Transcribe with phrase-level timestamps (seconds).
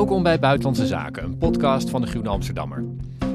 [0.00, 2.84] Welkom bij Buitenlandse Zaken, een podcast van de Groene Amsterdammer.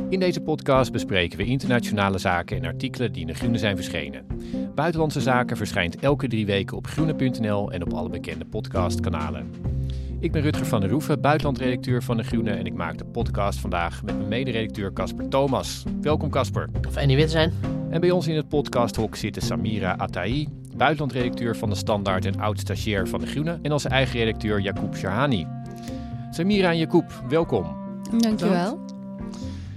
[0.10, 4.26] In deze podcast bespreken we internationale zaken en artikelen die in de Groene zijn verschenen.
[4.76, 9.52] Buitenlandse Zaken verschijnt elke drie weken op groene.nl en op alle bekende podcastkanalen.
[10.20, 13.60] Ik ben Rutger van der Roeven, buitenlandredacteur van de Groene en ik maak de podcast
[13.60, 15.84] vandaag met mijn mederedacteur Casper Thomas.
[16.02, 16.70] Welkom Casper.
[16.92, 17.54] Fijn hier weer te zijn.
[17.90, 23.08] En bij ons in het podcasthok zitten Samira Atai, buitenlandredacteur van de Standaard en oud-stagiair
[23.08, 25.48] van de Groene en onze eigen redacteur Jacob Shahani.
[26.36, 27.76] Samira en Jacob, welkom.
[28.18, 28.80] Dankjewel.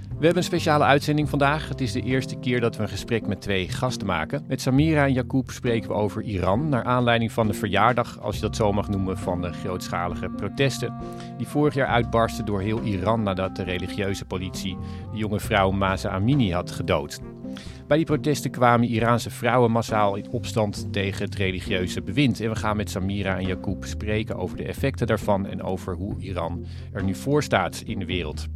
[0.07, 1.69] We hebben een speciale uitzending vandaag.
[1.69, 4.43] Het is de eerste keer dat we een gesprek met twee gasten maken.
[4.47, 8.41] Met Samira en Jacob spreken we over Iran, naar aanleiding van de verjaardag, als je
[8.41, 10.93] dat zo mag noemen, van de grootschalige protesten
[11.37, 14.77] die vorig jaar uitbarsten door heel Iran nadat de religieuze politie
[15.11, 17.19] de jonge vrouw Masa Amini had gedood.
[17.89, 22.41] Bij die protesten kwamen Iraanse vrouwen massaal in opstand tegen het religieuze bewind.
[22.41, 26.19] En we gaan met Samira en Jacob spreken over de effecten daarvan en over hoe
[26.19, 28.47] Iran er nu voor staat in de wereld.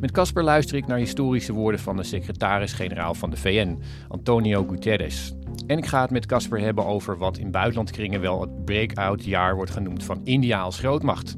[0.00, 3.78] Met Casper luister ik naar historische woorden van de secretaris-generaal van de VN,
[4.08, 5.34] Antonio Guterres.
[5.66, 9.54] En ik ga het met Casper hebben over wat in buitenlandkringen wel het breakout jaar
[9.54, 11.36] wordt genoemd van India als grootmacht.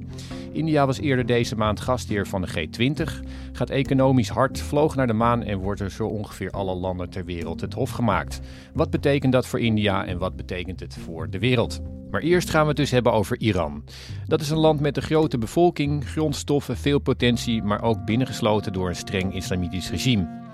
[0.53, 5.13] India was eerder deze maand gastheer van de G20, gaat economisch hard, vloog naar de
[5.13, 8.41] maan en wordt er zo ongeveer alle landen ter wereld het hof gemaakt.
[8.73, 11.81] Wat betekent dat voor India en wat betekent het voor de wereld?
[12.11, 13.85] Maar eerst gaan we het dus hebben over Iran.
[14.27, 18.89] Dat is een land met een grote bevolking, grondstoffen, veel potentie, maar ook binnengesloten door
[18.89, 20.48] een streng islamitisch regime.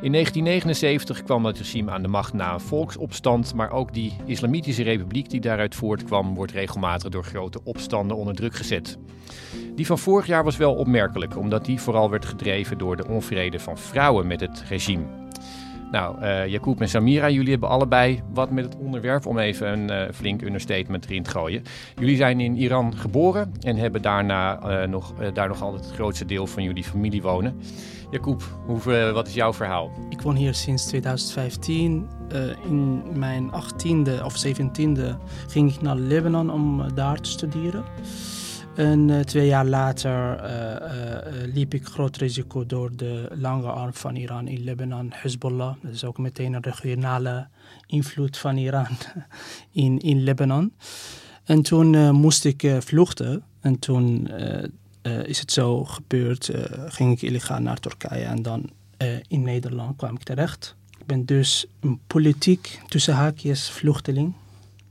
[0.00, 4.82] In 1979 kwam het regime aan de macht na een volksopstand, maar ook die islamitische
[4.82, 8.98] republiek die daaruit voortkwam, wordt regelmatig door grote opstanden onder druk gezet.
[9.74, 13.58] Die van vorig jaar was wel opmerkelijk, omdat die vooral werd gedreven door de onvrede
[13.58, 15.04] van vrouwen met het regime.
[15.90, 19.90] Nou, uh, Jacob en Samira, jullie hebben allebei wat met het onderwerp om even een
[19.90, 21.62] uh, flink understatement erin te gooien.
[21.98, 26.24] Jullie zijn in Iran geboren en hebben daarna uh, nog, daar nog altijd het grootste
[26.24, 27.60] deel van jullie familie wonen.
[28.10, 29.90] Jacob, hoe, wat is jouw verhaal?
[30.08, 32.08] Ik woon hier sinds 2015.
[32.64, 35.16] in mijn 18e of 17e
[35.48, 37.84] ging ik naar Libanon om daar te studeren.
[38.78, 43.94] En uh, twee jaar later uh, uh, liep ik groot risico door de lange arm
[43.94, 45.74] van Iran in Libanon, Hezbollah.
[45.82, 47.48] Dat is ook meteen een regionale
[47.86, 48.86] invloed van Iran
[49.72, 50.72] in, in Libanon.
[51.44, 53.42] En toen moest ik vluchten.
[53.60, 54.28] En toen
[55.24, 56.50] is het zo gebeurd,
[56.86, 58.70] ging ik illegaal naar Turkije en dan
[59.28, 60.74] in Nederland kwam ik terecht.
[60.98, 64.34] Ik ben dus een politiek, tussen haakjes, vluchteling.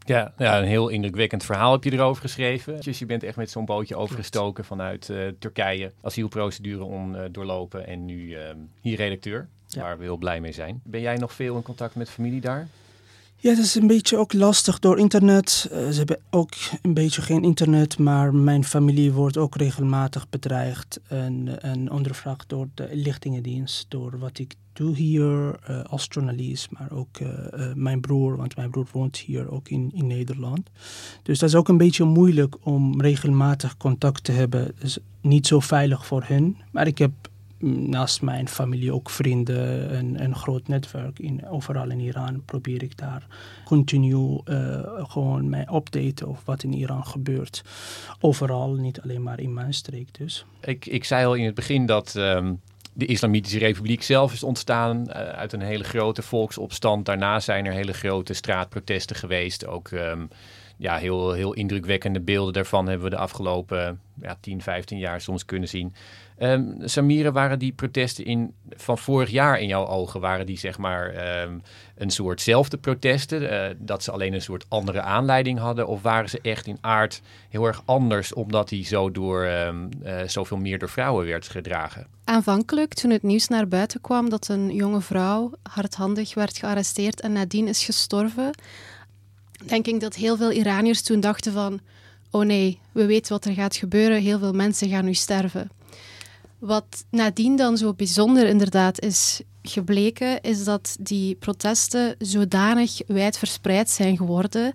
[0.07, 2.81] Ja, ja, een heel indrukwekkend verhaal heb je erover geschreven.
[2.81, 7.87] Dus je bent echt met zo'n bootje overgestoken vanuit uh, Turkije, asielprocedure om uh, doorlopen
[7.87, 8.39] en nu uh,
[8.81, 9.81] hier redacteur, ja.
[9.81, 10.81] waar we heel blij mee zijn.
[10.83, 12.67] Ben jij nog veel in contact met familie daar?
[13.39, 15.49] Ja, het is een beetje ook lastig door internet.
[15.71, 16.51] ze hebben ook
[16.81, 22.67] een beetje geen internet, maar mijn familie wordt ook regelmatig bedreigd en, en ondervraagd door
[22.73, 28.01] de inlichtingendienst, door wat ik doe hier uh, als journalist, maar ook uh, uh, mijn
[28.01, 30.69] broer, want mijn broer woont hier ook in, in Nederland.
[31.23, 34.71] Dus dat is ook een beetje moeilijk om regelmatig contact te hebben.
[34.79, 36.57] Dus niet zo veilig voor hen.
[36.71, 37.11] Maar ik heb
[37.89, 41.19] naast mijn familie ook vrienden en een groot netwerk.
[41.19, 43.27] In, overal in Iran probeer ik daar
[43.65, 44.39] continu
[45.07, 47.63] gewoon mij updaten over wat in Iran gebeurt.
[48.19, 50.45] Overal, niet alleen maar in mijn streek dus.
[50.61, 52.15] Ik, ik zei al in het begin dat...
[52.15, 52.59] Um
[52.97, 57.05] de Islamitische Republiek zelf is ontstaan uh, uit een hele grote volksopstand.
[57.05, 59.65] Daarna zijn er hele grote straatprotesten geweest.
[59.65, 60.29] Ook um,
[60.77, 65.45] ja, heel, heel indrukwekkende beelden daarvan hebben we de afgelopen ja, 10, 15 jaar soms
[65.45, 65.93] kunnen zien.
[66.39, 70.77] Um, Samira, waren die protesten in, van vorig jaar in jouw ogen, waren die zeg
[70.77, 71.61] maar um,
[71.95, 75.87] een soortzelfde protesten, uh, dat ze alleen een soort andere aanleiding hadden?
[75.87, 80.21] Of waren ze echt in aard heel erg anders, omdat die zo door um, uh,
[80.25, 82.07] zoveel meer door vrouwen werd gedragen?
[82.23, 87.31] Aanvankelijk, toen het nieuws naar buiten kwam dat een jonge vrouw hardhandig werd gearresteerd en
[87.31, 88.51] nadien is gestorven,
[89.65, 91.79] denk ik dat heel veel Iraniërs toen dachten van,
[92.31, 95.69] oh nee, we weten wat er gaat gebeuren, heel veel mensen gaan nu sterven.
[96.59, 103.89] Wat nadien dan zo bijzonder inderdaad is gebleken, is dat die protesten zodanig wijd verspreid
[103.89, 104.73] zijn geworden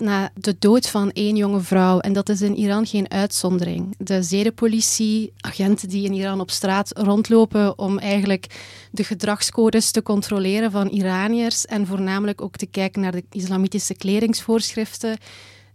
[0.00, 1.98] na de dood van één jonge vrouw.
[1.98, 3.94] En dat is in Iran geen uitzondering.
[3.98, 8.46] De zedenpolitie, agenten die in Iran op straat rondlopen om eigenlijk
[8.90, 15.18] de gedragscodes te controleren van Iraniërs en voornamelijk ook te kijken naar de islamitische kledingsvoorschriften,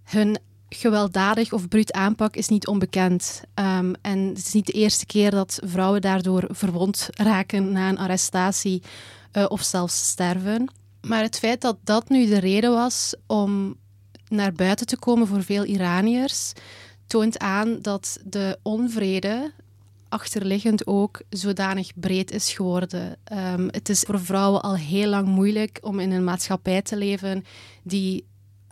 [0.04, 0.38] hun
[0.76, 3.42] gewelddadig of bruut aanpak is niet onbekend.
[3.56, 7.98] Um, en het is niet de eerste keer dat vrouwen daardoor verwond raken na een
[7.98, 8.82] arrestatie
[9.34, 10.72] uh, of zelfs sterven.
[11.02, 13.76] Maar het feit dat dat nu de reden was om
[14.28, 16.54] naar buiten te komen voor veel Iraniërs,
[17.08, 19.52] toont aan dat de onvrede
[20.10, 23.18] achterliggend ook zodanig breed is geworden.
[23.24, 27.44] Ehm, het is voor vrouwen al heel lang moeilijk om in een maatschappij te leven
[27.84, 28.26] die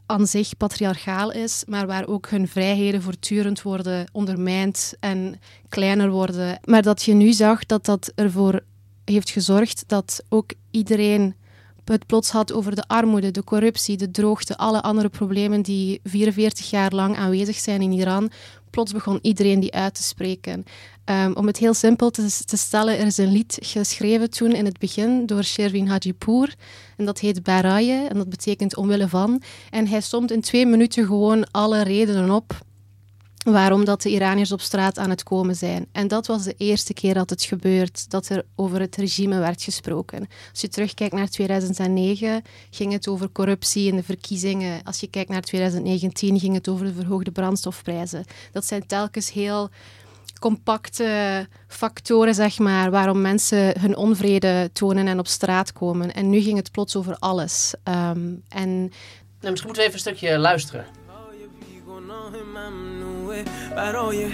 [0.05, 5.39] aan zich patriarchaal is, maar waar ook hun vrijheden voortdurend worden ondermijnd en
[5.69, 6.59] kleiner worden.
[6.63, 8.63] Maar dat je nu zag dat dat ervoor
[9.05, 11.35] heeft gezorgd dat ook iedereen
[11.83, 16.69] het plots had over de armoede, de corruptie, de droogte, alle andere problemen die 44
[16.69, 18.31] jaar lang aanwezig zijn in Iran.
[18.69, 20.65] Plots begon iedereen die uit te spreken.
[21.05, 24.65] Ehm, om het heel simpel te, te, stellen, er is een lied geschreven toen in
[24.65, 26.55] het begin door Sherwin Hajipour.
[26.97, 29.41] En dat heet Baraye en dat betekent omwille van.
[29.69, 32.61] En hij somt in twee minuten gewoon alle redenen op
[33.43, 35.87] waarom dat de Iraniërs op straat aan het komen zijn.
[35.91, 39.63] En dat was de eerste keer dat het gebeurt, dat er over het regime werd
[39.63, 40.27] gesproken.
[40.51, 44.83] Als je terugkijkt naar 2009, ging het over corruptie in de verkiezingen.
[44.83, 48.25] Als je kijkt naar 2019, ging het over de verhoogde brandstofprijzen.
[48.51, 49.69] Dat zijn telkens heel
[50.42, 56.12] compacte factoren, zeg maar, waarom mensen hun onvrede tonen en op straat komen.
[56.12, 57.74] En nu ging het plots over alles.
[57.84, 58.92] Um, en...
[59.40, 60.86] Nou, misschien moeten we even een stukje luisteren.
[63.76, 64.28] برای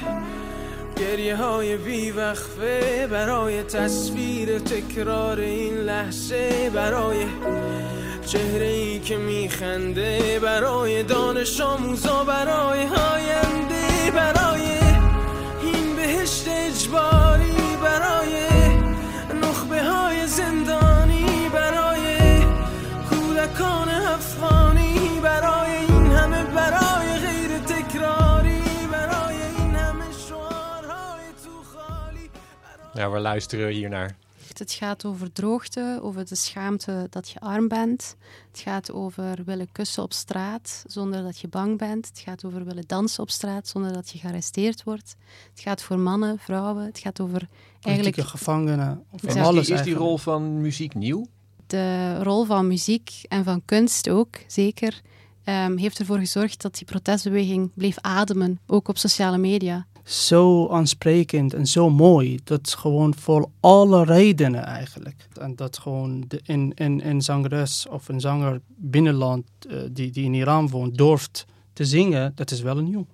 [0.97, 7.25] گریه های بیوقفه برای تصویر تکرار این لحظه برای
[8.27, 14.38] چهره ای که میخنده برای دانش آموزا برای آینده برای این
[16.30, 18.34] بهشت اجباری برای
[19.42, 22.18] نخبه های زندانی برای
[23.10, 28.62] کودکان افغانی برای این همه برای غیر تکراری
[28.92, 32.30] برای این همه شعارهای تو خالی
[32.96, 34.29] Ja, waar luisteren we hier?
[34.60, 38.16] Het gaat over droogte, over de schaamte dat je arm bent.
[38.52, 42.08] Het gaat over willen kussen op straat zonder dat je bang bent.
[42.08, 45.16] Het gaat over willen dansen op straat zonder dat je gearresteerd wordt.
[45.50, 46.86] Het gaat voor mannen, vrouwen.
[46.86, 47.48] Het gaat over
[47.82, 48.16] eigenlijk...
[48.16, 49.04] Politieke gevangenen.
[49.16, 49.42] Van Ja.
[49.42, 50.06] alles is die eigenlijk.
[50.06, 51.26] rol van muziek nieuw?
[51.70, 55.02] de rol van muziek en van kunst ook, zeker,
[55.44, 59.88] ehm, heeft ervoor gezorgd dat die protestbeweging bleef ademen, ook op sociale media.
[60.10, 62.40] Zo aansprekend en zo mooi.
[62.44, 65.28] Dat is gewoon voor alle redenen eigenlijk.
[65.42, 70.24] En dat gewoon de, een, een, een zangeres of een zanger binnenland eh, die, die
[70.26, 73.06] in Iran woont durft te zingen, dat is wel nieuw.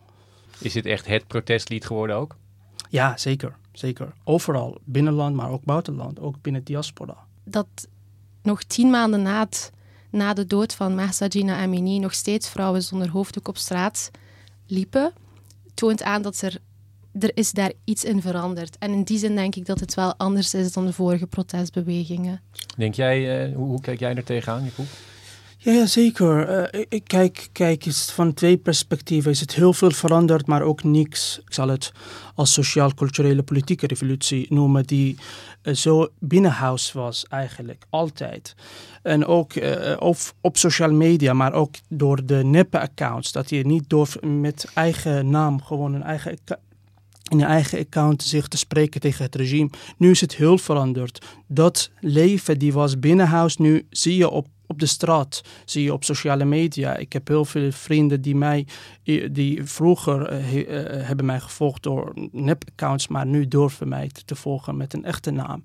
[0.60, 2.36] Is dit echt het protestlied geworden ook?
[2.90, 3.56] Ja, zeker.
[3.72, 4.14] Zeker.
[4.24, 4.78] Overal.
[4.84, 6.20] Binnenland, maar ook buitenland.
[6.20, 7.18] Ook binnen diaspora.
[7.44, 7.68] Dat
[8.44, 9.72] nog tien maanden na, het-
[10.10, 14.12] na de dood van Mahsa Jina Amini nog steeds vrouwen zonder hoofddoek op straat
[14.68, 15.14] liepen,
[15.74, 16.58] toont aan dat er,
[17.20, 18.78] er is daar iets in veranderd.
[18.80, 22.42] En in die zin denk ik dat het wel anders is dan de vorige protestbewegingen.
[22.78, 24.86] Denk jij, eh, hoe, hoe kijk jij er tegenaan, Jacob?
[25.58, 26.48] Ja, ja zeker.
[26.48, 29.32] Eh, ik- kijk, kijk eens van twee perspectieven.
[29.32, 31.40] Is het heel veel veranderd, maar ook niks.
[31.46, 31.92] Ik zal het
[32.36, 35.18] als sociaal-culturele politieke revolutie noemen, die
[35.62, 38.56] eh, zo binnenhuis was eigenlijk, altijd.
[39.02, 39.52] En ook
[40.00, 43.32] op, op social media, maar ook door de neppe-accounts.
[43.32, 46.38] Dat je niet door met eigen naam, gewoon een eigen
[47.32, 49.70] in je eigen account zich te spreken tegen het regime.
[49.98, 51.26] Nu is het heel veranderd.
[51.48, 56.04] Dat leven die was binnenhuis, nu zie je op, op de straat, zie je op
[56.04, 56.96] sociale media.
[56.96, 58.68] Ik heb heel veel vrienden die mij,
[59.32, 64.78] die vroeger eh, eh, hebben mij gevolgd door nep-accounts, maar nu durven mij te, volgen
[64.78, 65.64] met een echte naam.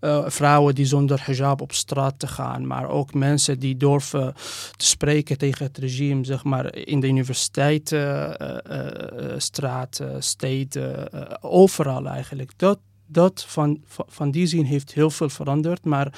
[0.00, 4.34] Eh, vrouwen die zonder hijab op straat te gaan, maar ook mensen die durven
[4.76, 11.12] te spreken tegen het regime, zeg maar in de universiteiten, eh, eh, eh, straten, steden,
[11.12, 12.52] eh, overal eigenlijk.
[12.56, 16.12] Dat, dat van, van die zin heeft heel veel veranderd, maar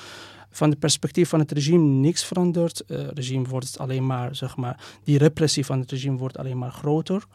[0.58, 2.82] van het perspectief van het regime niks veranderd.
[2.86, 6.72] Het regime wordt alleen maar, zeg maar, die repressie van het regime wordt alleen maar
[6.72, 7.26] groter.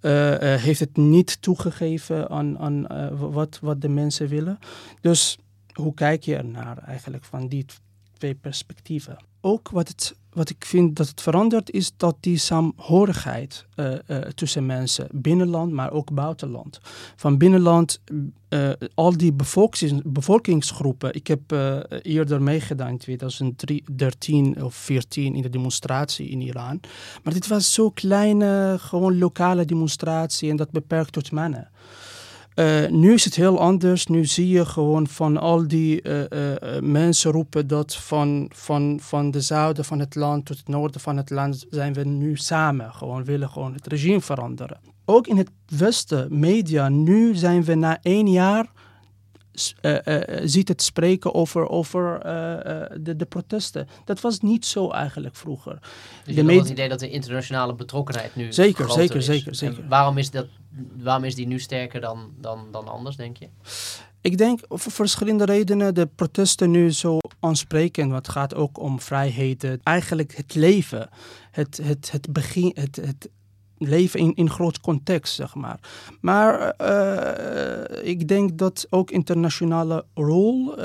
[0.00, 4.58] Eh, eh, heeft het niet toegegeven aan, aan eh, wat, wat de mensen willen.
[5.00, 5.38] Dus
[5.72, 7.64] hoe kijk je ernaar eigenlijk van die
[8.18, 9.16] twee perspectieven?
[9.40, 14.22] Ook wat, het, wat ik vind dat het verandert is dat die saamhorigheid eh, eh,
[14.34, 16.80] tussen mensen, binnenland, maar ook buitenland.
[17.16, 18.00] Van binnenland,
[18.48, 21.14] eh, al die bevolkings, bevolkingsgroepen.
[21.14, 21.40] Ik heb
[22.02, 26.80] eerder meegedaan in 2013 of 14 in de demonstratie in Iran.
[27.22, 31.70] Maar dit was zo'n kleine, gewoon lokale demonstratie en dat beperkt tot mannen.
[32.58, 34.06] Uh, nu is het heel anders.
[34.06, 39.30] Nu zie je gewoon van al die uh, uh, mensen roepen dat van, van, van
[39.30, 42.92] de zuiden van het land tot het noorden van het land zijn we nu samen.
[42.94, 44.80] Gewoon willen gewoon het regime veranderen.
[45.04, 48.66] Ook in het westen, media, nu zijn we na één jaar
[50.44, 52.20] ziet het spreken over, over
[53.00, 53.88] de, de protesten.
[54.04, 55.78] Dat was niet zo eigenlijk vroeger.
[56.24, 59.24] Dus je hebt het idee dat de internationale betrokkenheid nu zeker, zeker, is.
[59.24, 60.46] Zeker, zeker, waarom is, dat,
[60.96, 63.48] waarom is die nu sterker dan, dan, dan anders, denk je?
[64.20, 68.08] Ik denk voor verschillende redenen de protesten nu zo aanspreken.
[68.08, 69.80] Want het gaat ook om vrijheden.
[69.82, 71.08] Eigenlijk het leven.
[71.50, 73.28] Het, het, het, begin, het, het
[73.78, 75.78] leven in, in groot context, zeg maar.
[76.20, 80.70] Maar uh, ik denk dat ook internationale rol.
[80.70, 80.84] Uh,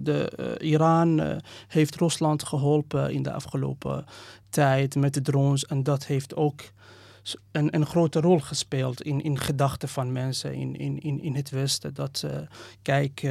[0.00, 4.04] de, Iran heeft Rusland geholpen in de afgelopen
[4.48, 5.66] tijd met de drones.
[5.66, 6.60] En dat heeft ook
[7.52, 11.50] een, een grote rol gespeeld in, in gedachten van mensen in, in, in, in het
[11.50, 11.94] Westen.
[11.94, 12.24] Dat,
[12.82, 13.22] kijk,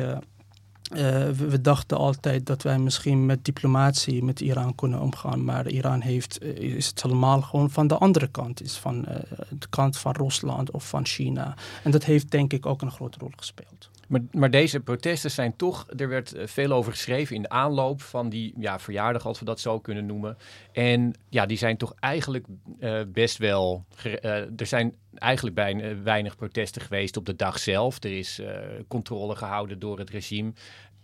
[0.96, 5.44] uh, we, dachten altijd dat wij misschien met diplomatie met Iran kunnen omgaan.
[5.44, 8.62] Maar Iran heeft, is het helemaal gewoon van de andere kant.
[8.62, 9.02] Is van
[9.50, 11.56] de kant van Rusland of van China.
[11.84, 13.90] En dat heeft denk ik ook een grote rol gespeeld.
[14.08, 18.02] Maar, maar, deze protesten zijn toch, er werd eh, veel over geschreven in de aanloop
[18.02, 20.38] van die ja, verjaardag, als we dat zo kunnen noemen.
[20.72, 22.46] En ja, die zijn toch eigenlijk
[22.80, 23.86] uh, best wel.
[24.06, 28.04] Uh, er zijn eigenlijk bijna weinig protesten geweest op de dag zelf.
[28.04, 28.42] Er is
[28.88, 30.52] controle gehouden door het regime.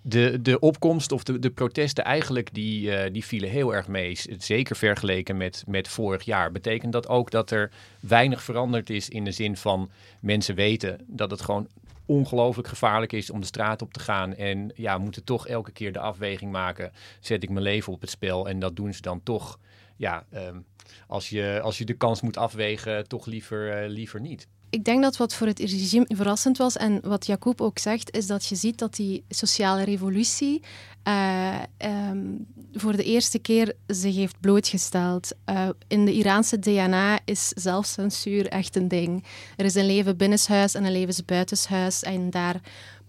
[0.01, 4.18] De, de opkomst of de, de protesten eigenlijk, die, die vielen heel erg mee.
[4.38, 6.51] Zeker vergeleken met, met vorig jaar.
[6.51, 9.89] Betekent dat ook dat er weinig veranderd is in de zin van
[10.20, 11.68] mensen weten dat het gewoon
[12.10, 14.36] ongelooflijk gevaarlijk is om de straat op te gaan.
[14.36, 16.92] En ja, moeten toch elke keer de afweging maken.
[17.20, 18.48] Zet ik mijn leven op het spel?
[18.48, 19.60] En dat doen ze dan toch.
[19.96, 20.60] Ja, ehm,
[21.08, 25.01] als, je, als je de kans moet afwegen, toch liever, uh, liever niet ik denk
[25.01, 28.56] dat wat voor het regime verrassend was en wat Jacob ook zegt, is dat je
[28.56, 30.63] ziet dat die sociale revolutie
[31.03, 35.32] um, voor de eerste keer zich heeft blootgesteld.
[35.46, 39.24] Uh, in de Iraanse DNA is zelfcensuur echt een ding.
[39.56, 42.62] Er is een leven binnenshuis en een leven buitenshuis en daar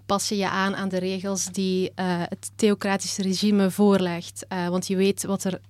[0.07, 4.47] pas je je aan aan de regels die uh, het theocratische regime voorlegt.
[4.69, 5.61] want je weet wat er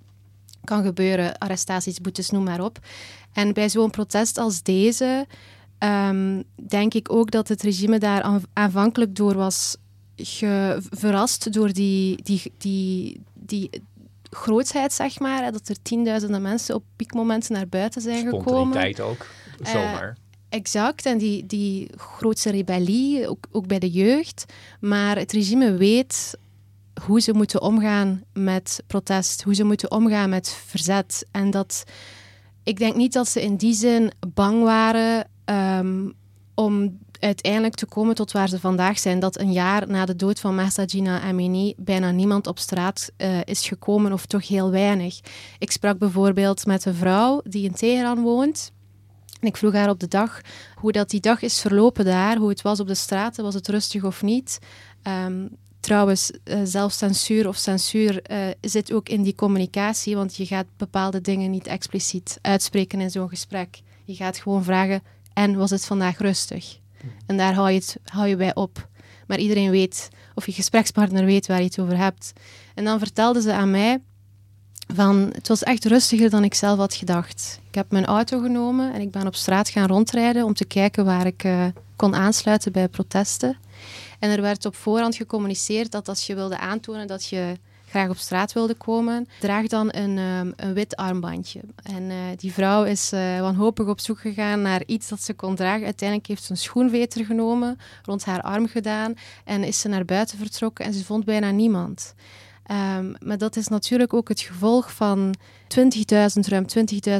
[0.64, 2.78] kan gebeuren, arrestaties, boetes, noem maar op.
[3.32, 5.26] En bij zo'n protest als deze
[5.78, 9.76] um, denk ik ook dat het regime daar aanvankelijk door was
[10.90, 13.70] verrast door die, die, die, die
[14.30, 15.52] grootsheid, zeg maar.
[15.52, 18.72] Dat er tienduizenden mensen op piekmomenten naar buiten zijn gekomen.
[18.72, 19.26] tijd ook,
[19.62, 20.08] zomaar.
[20.08, 20.14] Uh,
[20.48, 24.44] exact, en die, die grootste rebellie, ook, ook bij de jeugd.
[24.80, 26.38] Maar het regime weet
[27.04, 31.26] hoe ze moeten omgaan met protest, hoe ze moeten omgaan met verzet.
[31.30, 31.84] En dat,
[32.62, 36.14] ik denk niet dat ze in die zin bang waren um,
[36.54, 39.18] om uiteindelijk te komen tot waar ze vandaag zijn.
[39.18, 43.40] Dat een jaar na de dood van Mahsa Jina Amini bijna niemand op straat uh,
[43.44, 45.20] is gekomen, of toch heel weinig.
[45.58, 48.72] Ik sprak bijvoorbeeld met een vrouw die in Teheran woont.
[49.40, 50.40] En ik vroeg haar op de dag
[50.74, 53.68] hoe dat die dag is verlopen daar, hoe het was op de straten, was het
[53.68, 54.58] rustig of niet.
[55.26, 60.66] Um, trouwens, uh, zelfcensuur of censuur uh, zit ook in die communicatie, want je gaat
[60.76, 63.80] bepaalde dingen niet expliciet uitspreken in zo'n gesprek.
[64.04, 66.79] Je gaat gewoon vragen, en was het vandaag rustig?
[67.26, 68.88] En daar hou je, het, hou je bij op.
[69.26, 72.32] Maar iedereen weet, of je gesprekspartner weet waar je het over hebt.
[72.74, 74.00] En dan vertelde ze aan mij
[74.94, 77.60] van, het was echt rustiger dan ik zelf had gedacht.
[77.68, 81.04] Ik heb mijn auto genomen en ik ben op straat gaan rondrijden om te kijken
[81.04, 81.64] waar ik uh,
[81.96, 83.56] kon aansluiten bij protesten.
[84.18, 87.56] En er werd op voorhand gecommuniceerd dat als je wilde aantonen dat je
[87.90, 91.60] graag op straat wilde komen, draag dan een, um, een wit armbandje.
[91.82, 95.54] En uh, die vrouw is uh, wanhopig op zoek gegaan naar iets dat ze kon
[95.54, 95.84] dragen.
[95.84, 100.38] Uiteindelijk heeft ze een schoenveter genomen, rond haar arm gedaan en is ze naar buiten
[100.38, 102.14] vertrokken en ze vond bijna niemand.
[102.98, 105.34] Um, maar dat is natuurlijk ook het gevolg van
[105.78, 106.64] 20.000, ruim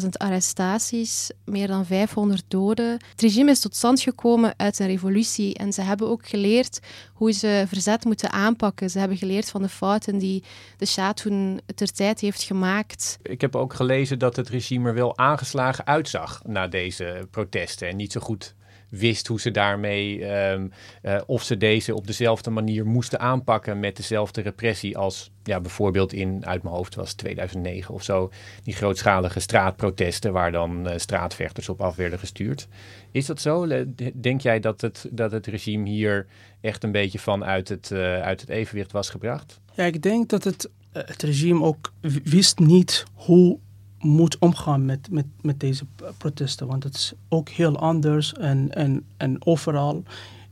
[0.02, 2.90] 20.000 arrestaties, meer dan 500 doden.
[3.11, 6.80] Het regime is tot stand gekomen uit een revolutie en ze hebben ook geleerd
[7.14, 8.90] hoe ze verzet moeten aanpakken.
[8.90, 10.42] Ze hebben geleerd van de fouten die
[10.76, 13.19] de Shah toen ter tijd heeft gemaakt.
[13.23, 17.97] Ik heb ook gelezen dat het regime er wel aangeslagen uitzag na deze protesten en
[17.97, 18.54] niet zo goed
[18.90, 20.68] wist hoe ze daarmee, ehm,
[21.02, 26.12] eh, of ze deze op dezelfde manier moesten aanpakken met dezelfde repressie als ja, bijvoorbeeld
[26.12, 28.30] in, uit mijn hoofd was 2009 of zo,
[28.62, 32.68] die grootschalige straatprotesten waar dan uh, straatvechters op af werden gestuurd.
[33.11, 33.66] Is dat zo?
[34.14, 36.26] Denk jij dat het, dat het regime hier
[36.61, 39.61] echt een beetje van uit het, uh, uit het evenwicht was gebracht?
[39.75, 41.92] Ja, ik denk dat het, het regime ook
[42.25, 43.59] wist niet hoe
[44.00, 45.85] moet omgaan met, met, met deze
[46.16, 46.66] protesten.
[46.66, 50.02] Want het is ook heel anders en, en, en overal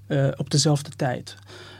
[0.06, 1.36] uh, op dezelfde tijd.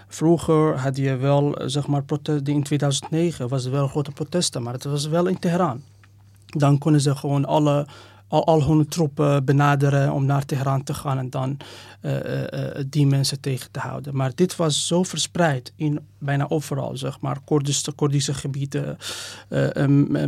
[0.09, 2.55] Vroeger had je wel, zeg maar, protesten.
[2.55, 5.83] In 2009 was er wel grote protesten, maar het was wel in Teheran.
[6.47, 7.87] Dan konden ze gewoon alle
[8.29, 11.57] al, al hun troepen benaderen om naar Teheran te gaan en dan
[12.87, 14.17] die mensen tegen te houden.
[14.17, 17.41] Maar dit was zo verspreid in bijna overal, zeg maar,
[17.95, 18.97] Koerdische, gebieden,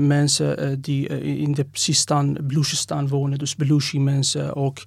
[0.06, 4.78] mensen die in de Sistan, Beloechistan wonen, dus Belushi mensen, ook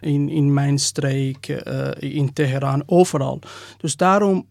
[0.00, 1.48] in, in mijn streek,
[1.98, 3.38] in Teheran, overal.
[3.78, 4.46] Dus daarom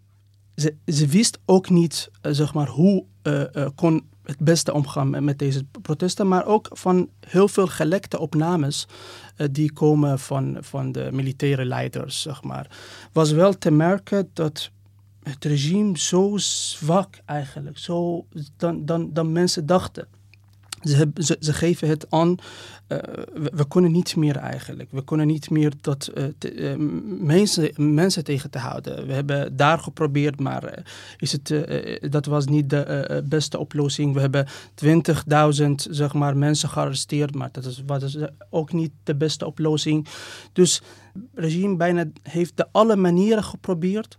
[0.60, 5.24] ze, ze wist ook niet uh, zeg maar, hoe uh, uh, kon het beste omgaan
[5.24, 8.88] met deze protesten, maar ook van heel veel gelekte opnames
[9.52, 12.22] die komen van, van de militaire leiders.
[12.22, 12.68] Zeg maar.
[13.12, 14.72] Was wel te merken dat
[15.24, 18.26] het regime zo zwak eigenlijk, zo
[18.58, 20.08] dan, dan, dan mensen dachten.
[20.82, 22.30] Ze, ze, ze, geven het aan,
[22.88, 22.98] uh,
[23.34, 24.92] we, kunnen niet meer eigenlijk.
[24.92, 26.76] We kunnen niet meer dat, te, uh,
[27.20, 29.08] mensen, mensen tegen te houden.
[29.08, 30.84] We hebben daar geprobeerd, maar
[31.18, 31.54] is het,
[32.12, 34.14] dat was niet de beste oplossing.
[34.14, 34.48] We hebben
[34.86, 38.18] 20.000 zeg maar, mensen gearresteerd, maar dat is, was
[38.50, 40.08] ook niet de beste oplossing.
[40.54, 40.82] Dus
[41.14, 44.18] het regime bijna heeft de alle manieren geprobeerd,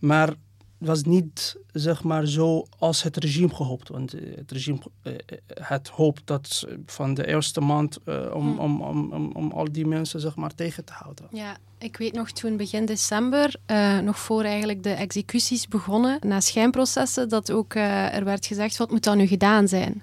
[0.00, 0.34] maar
[0.84, 3.88] was niet zeg maar zo als het regime gehoopt.
[3.88, 5.12] Want eh, het regime uh,
[5.46, 9.86] het hoopt dat van de eerste maand uh, om, om, om, om, om al die
[9.86, 11.26] mensen zeg maar tegen te houden.
[11.30, 16.40] Ja, ik weet nog toen begin december, uh, nog voor eigenlijk de executies begonnen, na
[16.40, 20.02] schijnprocessen, dat ook er werd gezegd wat moet dan nu gedaan zijn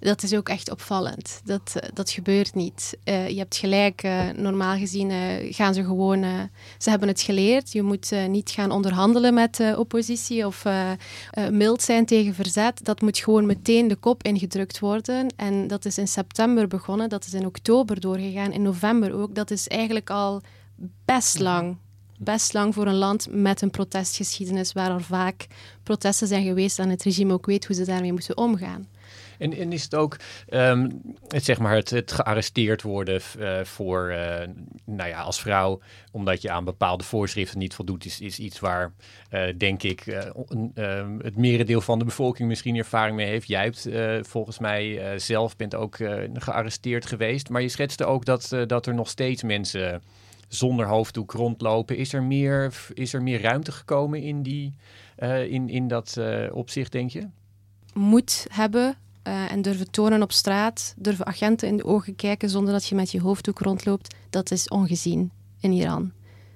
[0.00, 1.40] dat is ook echt opvallend.
[1.44, 2.98] Dat, eh, dat gebeurt niet.
[3.04, 6.50] Uh, je hebt gelijk, uh, normaal gezien uh, gaan ze gewoon...
[6.78, 7.72] ze hebben het geleerd.
[7.72, 10.64] Je moet niet gaan onderhandelen met de oppositie of
[11.50, 12.84] mild zijn tegen verzet.
[12.84, 15.26] Dat moet gewoon meteen de kop ingedrukt worden.
[15.36, 17.08] En dat is in september begonnen.
[17.08, 18.52] Dat is in oktober doorgegaan.
[18.52, 19.34] In november ook.
[19.34, 20.42] Dat is eigenlijk al
[21.04, 21.76] best lang
[22.18, 25.46] best lang voor een land met een protestgeschiedenis waar er vaak
[25.82, 28.88] protesten zijn geweest en het regime ook weet hoe ze daarmee moeten omgaan.
[29.38, 30.16] En, is het ook
[30.48, 30.90] ehm,
[31.28, 34.40] het, zeg maar het, gearresteerd worden uh, voor, uh,
[34.84, 35.80] nou ja, als vrouw,
[36.12, 38.92] omdat je aan bepaalde voorschriften niet voldoet, is, is iets waar,
[39.30, 43.48] uh, denk ik, ehm, het merendeel van de bevolking misschien ervaring mee heeft.
[43.48, 43.88] Jij hebt
[44.28, 45.96] volgens mij zelf bent ook
[46.32, 50.02] gearresteerd geweest, maar je schetste ook dat, dat er nog steeds mensen
[50.48, 51.96] zonder hoofddoek rondlopen.
[51.96, 54.74] Is er meer, is er meer ruimte gekomen in, die,
[55.48, 56.20] in, in dat
[56.52, 57.26] opzicht, denk je?
[57.94, 62.72] Moet hebben uh, en durven tonen op straat, durven agenten in de ogen kijken zonder
[62.72, 66.12] dat je met je hoofddoek rondloopt, dat is ongezien in Iran.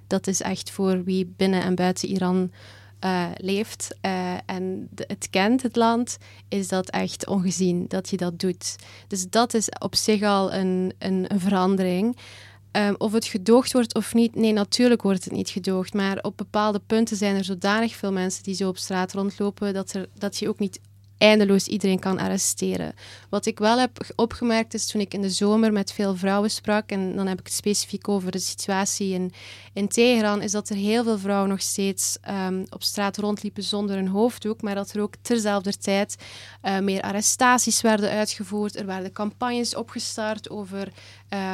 [0.07, 2.51] Dat is echt voor wie binnen en buiten Iran
[3.05, 8.41] uh, leeft uh, en het kent, het land, is dat echt ongezien dat je dat
[8.41, 8.77] doet.
[9.09, 12.17] Dus dat is op zich al een, een, een verandering.
[12.73, 15.95] Um, of het gedoogd wordt of niet, nee, natuurlijk wordt het niet gedoogd.
[15.95, 19.93] Maar op bepaalde punten zijn er zodanig veel mensen die zo op straat rondlopen dat,
[19.93, 20.81] er, dat je ook niet
[21.23, 22.95] eindeloos iedereen kan arresteren.
[23.29, 26.91] Wat ik wel heb opgemerkt is toen ik in de zomer met veel vrouwen sprak,
[26.91, 29.33] en dan heb ik het specifiek over de situatie in,
[29.73, 33.97] in Teheran, is dat er heel veel vrouwen nog steeds um, op straat rondliepen zonder
[33.99, 36.17] een hoofddoek, maar dat er ook terzelfde tijd
[36.63, 38.77] uh, meer arrestaties werden uitgevoerd.
[38.77, 40.89] Er werden campagnes opgestart over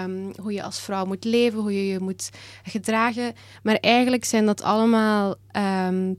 [0.05, 2.31] um, hoe je als vrouw moet leven, hoe je je moet
[2.63, 3.35] gedragen.
[3.63, 6.19] Maar eigenlijk zijn dat allemaal um,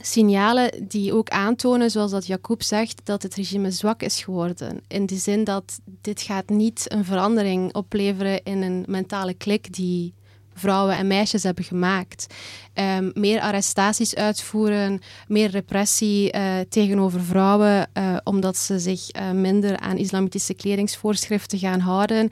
[0.00, 4.80] signalen die ook aantonen, zoals dat Jacob zegt, dat het regime zwak is geworden.
[4.88, 10.14] In de zin dat dit gaat niet een verandering opleveren in een mentale klik die
[10.54, 12.34] vrouwen en meisjes hebben gemaakt.
[12.74, 19.78] Um, meer arrestaties uitvoeren, meer repressie uh, tegenover vrouwen, uh, omdat ze zich uh, minder
[19.78, 22.30] aan islamitische kledingsvoorschriften gaan houden.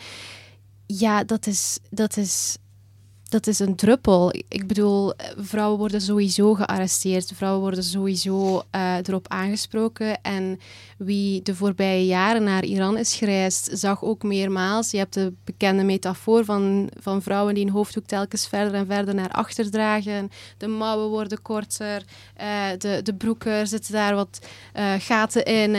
[0.86, 2.56] Ja, dat is, dat is
[3.28, 4.32] dat is een druppel.
[4.48, 7.32] Ik bedoel, vrouwen worden sowieso gearresteerd.
[7.34, 10.22] Vrouwen worden sowieso uh, erop aangesproken.
[10.22, 10.60] En
[10.96, 14.90] wie de voorbije jaren naar Iran is gereisd, zag ook meermaals.
[14.90, 19.14] Je hebt de bekende metafoor van, van vrouwen die een hoofddoek telkens verder en verder
[19.14, 20.30] naar achter dragen.
[20.58, 22.02] De mouwen worden korter.
[22.40, 25.76] Uh, de, de broeken zitten daar wat uh, gaten in.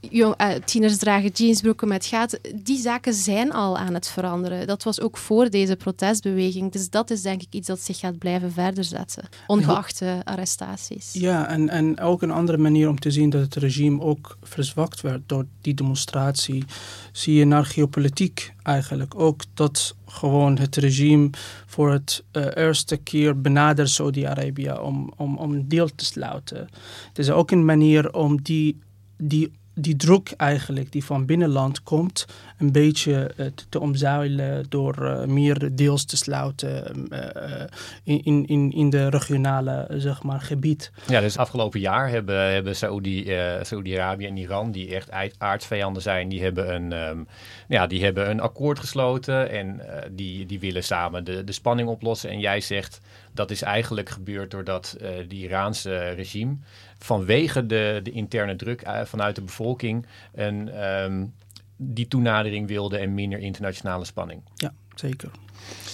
[0.00, 2.40] Jong, tieners dragen jeansbroeken met gaten.
[2.54, 4.66] Die zaken zijn al aan het veranderen.
[4.66, 8.18] Dat was ook voor deze protestbeweging dus dat is denk ik iets dat zich gaat
[8.18, 11.12] blijven verder zetten, ongeacht de arrestaties.
[11.12, 15.00] Ja, en, en ook een andere manier om te zien dat het regime ook verzwakt
[15.00, 16.64] werd door die demonstratie,
[17.12, 19.14] zie je naar geopolitiek eigenlijk.
[19.14, 21.30] Ook dat gewoon het regime
[21.66, 26.68] voor het uh, eerste keer benadert Saudi-Arabië om, om, om een deal te sluiten.
[27.08, 28.78] Het is ook een manier om die,
[29.16, 32.26] die die druk eigenlijk die van binnenland komt
[32.58, 38.90] een beetje uh, te, omzeilen door uh, meer deals te sluiten uh, in, in, in
[38.90, 40.90] de regionale zeg maar, gebied.
[41.06, 46.74] Ja, dus afgelopen jaar hebben, hebben Saoedi-Arabië en Iran, die echt aardsvijanden zijn, die hebben
[46.74, 47.26] een, um,
[47.68, 49.80] ja, die hebben een akkoord gesloten en
[50.12, 52.30] die, die willen samen de, de spanning oplossen.
[52.30, 53.00] En jij zegt
[53.32, 54.96] dat is eigenlijk gebeurd doordat
[55.28, 56.56] de Iraanse regime
[57.00, 61.34] vanwege de, de interne druk uh, vanuit de bevolking een, um,
[61.76, 64.42] die toenadering wilde en minder internationale spanning.
[64.54, 65.30] Ja, zeker.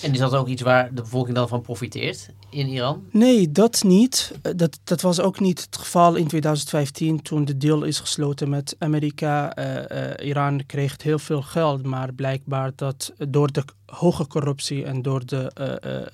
[0.03, 3.05] En is dat ook iets waar de bevolking dan van profiteert in Iran?
[3.11, 4.33] Nee, dat niet.
[4.57, 8.77] Dat, dat was ook niet het geval in 2015 toen de deal is gesloten met
[8.79, 9.59] Amerika.
[9.59, 15.03] Uh, uh, Iran kreeg heel veel geld, maar blijkbaar dat door de hoge corruptie en
[15.03, 15.53] door de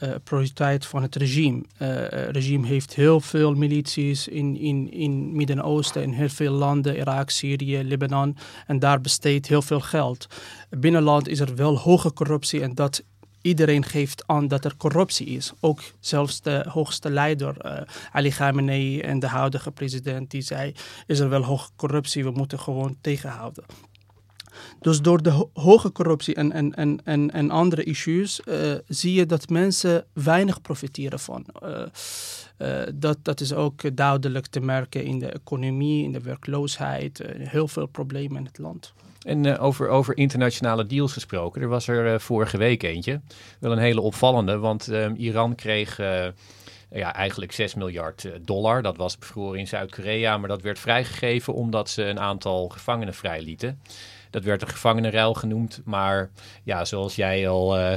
[0.02, 1.62] uh, prioriteit van het regime.
[1.76, 7.30] Het regime heeft heel veel milities in, in, in Midden-Oosten, in heel veel landen, Irak,
[7.30, 8.36] Syrië, Libanon.
[8.66, 10.26] En daar besteedt heel veel geld.
[10.70, 13.02] Binnenland is er wel hoge corruptie en dat
[13.42, 15.52] iedereen geeft aan dat er corruptie is.
[15.60, 17.80] Ook zelfs de hoogste leider, uh,
[18.12, 20.74] Ali Khamenei en de huidige president, die zei,
[21.06, 23.64] is er wel hoge corruptie, we moeten gewoon tegenhouden.
[24.80, 29.12] Dus door de ho hoge corruptie en, en, en, en, en andere issues uh, zie
[29.12, 31.46] je dat mensen weinig profiteren van.
[31.62, 31.82] Uh,
[32.62, 37.68] uh, dat, dat is ook duidelijk te merken in de economie, in de werkloosheid, heel
[37.68, 38.92] veel problemen in het land.
[39.22, 41.62] En uh, over, over internationale deals gesproken.
[41.62, 43.20] Er was er vorige week eentje.
[43.60, 45.96] Wel een hele opvallende, want um, Iran kreeg
[46.90, 48.82] ja, eigenlijk 6 miljard dollar.
[48.82, 53.80] Dat was bevroren in Zuid-Korea, maar dat werd vrijgegeven omdat ze een aantal gevangenen vrijlieten.
[54.32, 55.80] Dat werd een gevangenenruil genoemd.
[55.84, 56.30] Maar
[56.64, 57.92] ja, zoals jij al, uh,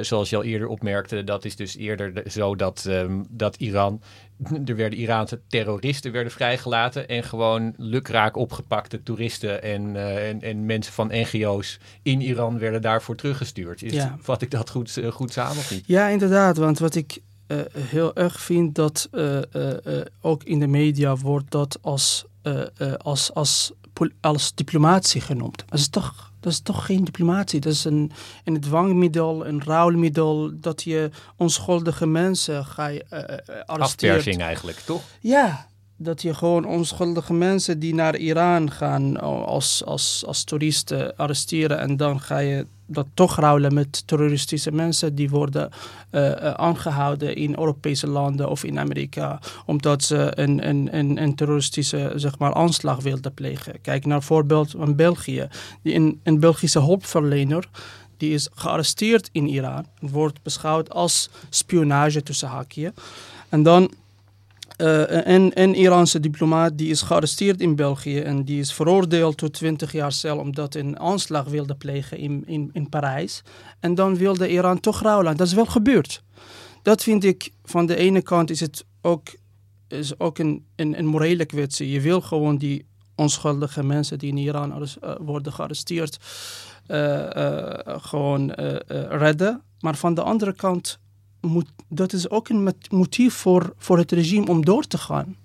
[0.00, 4.00] zoals je al eerder opmerkte, dat is dus eerder zo dat, um, dat Iran.
[4.66, 10.66] Er werden Iraanse terroristen werden vrijgelaten en gewoon lukraak opgepakte toeristen en, uh, en, en,
[10.66, 13.82] mensen van NGO's in Iran werden daarvoor teruggestuurd.
[13.82, 14.16] Is, ja.
[14.20, 15.84] Vat ik dat goed, goed samen of niet?
[15.86, 16.56] Ja, inderdaad.
[16.56, 17.18] Want wat ik
[17.48, 19.38] uh, heel erg vind dat uh,
[20.20, 22.24] ook in de media wordt dat als,
[23.02, 23.72] als, als
[24.20, 25.64] als diplomatie genoemd.
[25.68, 27.60] Dat is toch, dat is toch geen diplomatie.
[27.60, 28.12] Dat is een,
[28.44, 33.18] een dwangmiddel, een ruilmiddel, dat je onschuldige mensen ga je, uh,
[33.66, 34.16] arresteert.
[34.16, 35.02] Afpersing eigenlijk, toch?
[35.20, 41.78] Ja, dat je gewoon onschuldige mensen die naar Iran gaan als, als, als toeristen arresteren
[41.78, 45.70] en dan ga je dat toch ruilen met terroristische mensen die worden
[46.10, 52.12] uh, aangehouden in Europese landen of in Amerika omdat ze een, een, een, een terroristische
[52.14, 53.80] zeg maar, aanslag wilden plegen.
[53.80, 55.48] Kijk naar voorbeeld van België.
[55.82, 57.68] Die een, een Belgische hulpverlener
[58.16, 62.90] die is gearresteerd in Iran, wordt beschouwd als spionage tussen haakjes.
[63.48, 63.90] En dan
[64.76, 69.52] uh, een, een Iraanse diplomaat die is gearresteerd in België en die is veroordeeld tot
[69.52, 73.42] 20 jaar cel omdat hij een aanslag wilde plegen in, in, in Parijs.
[73.80, 75.36] En dan wilde Iran toch rouwen.
[75.36, 76.22] Dat is wel gebeurd.
[76.82, 79.28] Dat vind ik, van de ene kant is het ook,
[79.88, 81.90] is ook een, een, een morele kwestie.
[81.90, 86.18] Je wil gewoon die onschuldige mensen die in Iran uh, worden gearresteerd
[86.88, 87.28] uh,
[87.84, 88.50] gewoon
[89.08, 89.62] redden.
[89.80, 90.98] Maar van de andere kant
[91.88, 95.36] dat is ook een motief voor, voor het regime om door te gaan.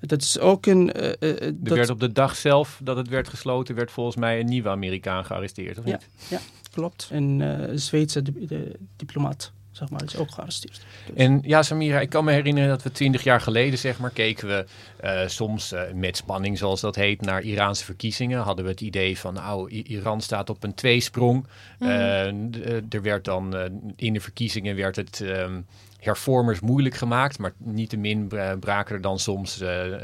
[0.00, 0.90] Dat is ook een.
[0.96, 4.46] Uh, er werd op de dag zelf dat het werd gesloten, werd volgens mij een
[4.46, 6.08] nieuwe Amerikaan gearresteerd, of ja, niet?
[6.28, 7.08] Ja, klopt.
[7.12, 10.84] Een uh, Zweedse di diplomaat zeg maar, is ook gearresteerd.
[11.06, 11.16] Dus.
[11.16, 14.48] En ja, Samira, ik kan me herinneren dat we twintig jaar geleden, zeg maar, keken
[14.48, 14.64] we
[15.04, 18.40] uh, soms uh, met spanning, zoals dat heet, naar Iraanse verkiezingen.
[18.40, 21.46] Hadden we het idee van, nou, Iran staat op een tweesprong.
[21.78, 21.88] Mm.
[21.88, 22.26] Uh,
[22.90, 23.54] er werd dan
[23.96, 25.20] in de verkiezingen werd het.
[25.20, 25.66] Um,
[26.04, 28.28] hervormers moeilijk gemaakt, maar niettemin
[28.60, 29.96] braken er dan soms uh, uh,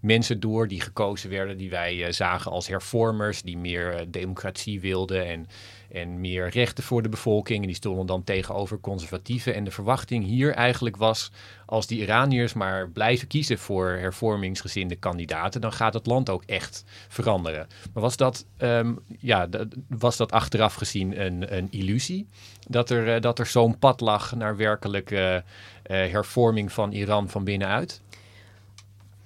[0.00, 5.26] mensen door die gekozen werden, die wij uh, zagen als hervormers, die meer democratie wilden
[5.26, 5.46] en
[5.92, 7.60] en meer rechten voor de bevolking.
[7.60, 9.54] En die stonden dan tegenover conservatieven.
[9.54, 11.30] En de verwachting hier eigenlijk was,
[11.66, 16.84] als die Iraniërs maar blijven kiezen voor hervormingsgezinde kandidaten, dan gaat het land ook echt
[17.08, 17.66] veranderen.
[17.92, 19.48] Maar was dat, um, ja,
[19.88, 22.26] was dat achteraf gezien een, een illusie?
[22.66, 27.44] Dat er, uh, dat er zo'n pad lag naar werkelijke uh, hervorming van Iran van
[27.44, 28.00] binnenuit?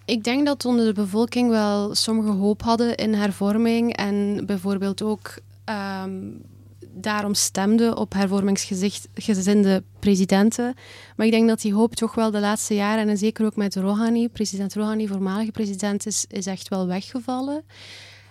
[0.05, 5.35] Ik denk dat onder de bevolking wel sommige hoop hadden in hervorming en bijvoorbeeld ook
[6.05, 6.41] um,
[6.95, 10.75] daarom stemde op hervormingsgezinde presidenten.
[11.17, 13.77] Maar ik denk dat die hoop toch wel de laatste jaren, en zeker ook met
[13.77, 17.65] Rouhani, president Rouhani, voormalige president, is, is echt wel weggevallen.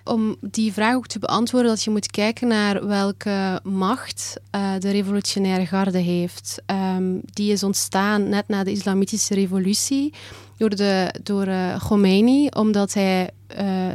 [0.04, 4.89] Om die vraag ook te beantwoorden, dat je moet kijken naar welke macht uh, de
[4.89, 6.62] revolutionaire garde heeft.
[6.65, 10.13] Um, die is ontstaan net na de islamitische revolutie
[10.58, 13.30] door, de, door uh, Khomeini, omdat hij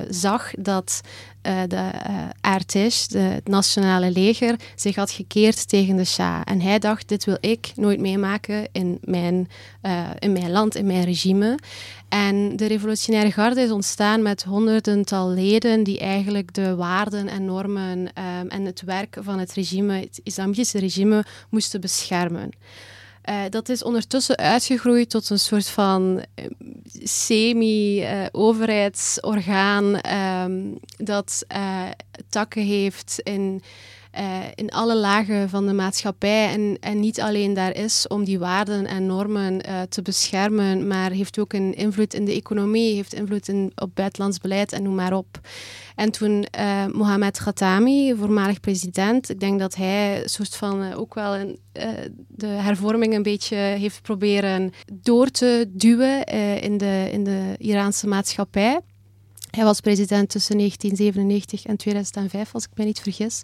[0.09, 1.01] zag dat
[1.69, 1.91] de
[2.41, 6.41] Artish, de, het nationale leger, zich had gekeerd tegen de Shah.
[6.45, 9.49] En hij dacht, dit wil ik nooit meemaken in mijn,
[10.19, 11.59] in mijn land, in mijn regime.
[12.09, 17.99] En de revolutionaire garde is ontstaan met honderdental leden die eigenlijk de waarden en normen
[17.99, 22.51] um, en het werk van het regime, het islamitische regime, moesten beschermen.
[23.29, 26.45] Uh, dat is ondertussen uitgegroeid tot een soort van uh,
[27.03, 30.01] semi-overheidsorgaan
[30.45, 31.83] um, dat eh,
[32.29, 33.63] takken heeft in
[34.19, 38.39] uh, in alle lagen van de maatschappij en, en niet alleen daar is om die
[38.39, 43.15] waarden en normen uh, te beschermen, maar heeft ook een invloed in de economie, heeft
[43.15, 45.41] invloed in, op buitenlands beleid en noem maar op.
[45.95, 51.37] En toen uh, Mohamed Khatami, voormalig president, ik denk dat hij soort van ook wel
[51.37, 51.59] een,
[52.29, 56.25] de hervorming een beetje heeft proberen door te duwen
[56.61, 58.81] in, de, in de Iraanse maatschappij.
[59.57, 63.43] Hij was president tussen 1997 en 2005, als ik me niet vergis.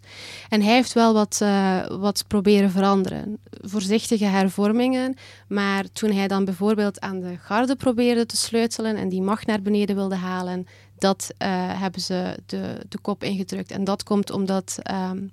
[0.48, 3.38] En hij heeft wel wat, uh, wat proberen veranderen.
[3.50, 5.14] Voorzichtige hervormingen,
[5.48, 9.62] maar toen hij dan bijvoorbeeld aan de garde probeerde te sleutelen en die macht naar
[9.62, 10.66] beneden wilde halen,
[10.98, 11.48] dat uh,
[11.80, 13.70] hebben ze de, de kop ingedrukt.
[13.70, 14.78] En dat komt omdat
[15.10, 15.30] um,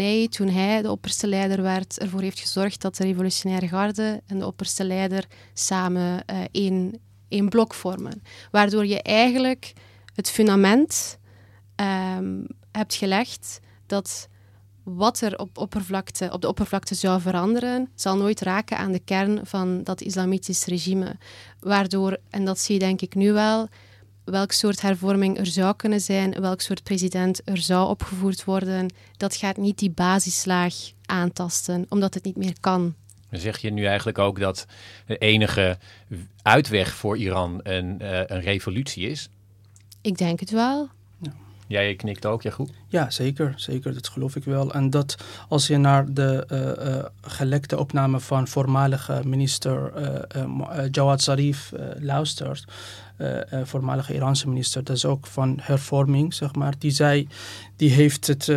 [0.00, 4.38] uh, toen hij de opperste leider werd, ervoor heeft gezorgd dat de revolutionaire garde en
[4.38, 5.24] de opperste leider
[5.54, 8.22] samen één één blok vormen.
[8.50, 9.72] Waardoor je eigenlijk
[10.14, 11.18] het fundament
[11.76, 14.28] um, hebt gelegd dat
[14.82, 19.46] wat er op, oppervlakte, op de oppervlakte zou veranderen, zal nooit raken aan de kern
[19.46, 21.16] van dat islamitisch regime.
[21.60, 23.68] Waardoor, en dat zie je denk ik nu wel,
[24.24, 29.36] welk soort hervorming er zou kunnen zijn, welk soort president er zou opgevoerd worden, dat
[29.36, 30.74] gaat niet die basislaag
[31.06, 32.94] aantasten, omdat het niet meer kan.
[33.36, 34.66] Dan zeg je nu eigenlijk ook dat
[35.06, 35.78] de enige
[36.42, 39.28] uitweg voor Iran een, uh, een revolutie is?
[40.00, 40.88] Ik denk het wel.
[41.18, 41.32] Ja.
[41.66, 42.70] Jij knikt ook, ja goed?
[42.88, 43.94] Ja, zeker, zeker.
[43.94, 44.72] Dat geloof ik wel.
[44.72, 45.16] En dat
[45.48, 49.92] als je naar de uh, uh, gelekte opname van voormalige minister
[50.90, 52.64] Jawad Zarif luistert,
[53.64, 57.28] voormalige Iraanse minister, dat is ook van hervorming, zeg maar, die zei,
[57.76, 58.52] die heeft het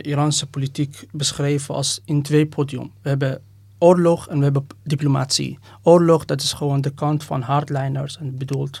[0.00, 2.90] Iraanse politiek beschreven als in twee podium.
[3.02, 3.42] We hebben
[3.82, 5.58] oorlog en we hebben diplomatie.
[5.82, 8.80] Oorlog, dat is gewoon de kant van hardliners en bedoelt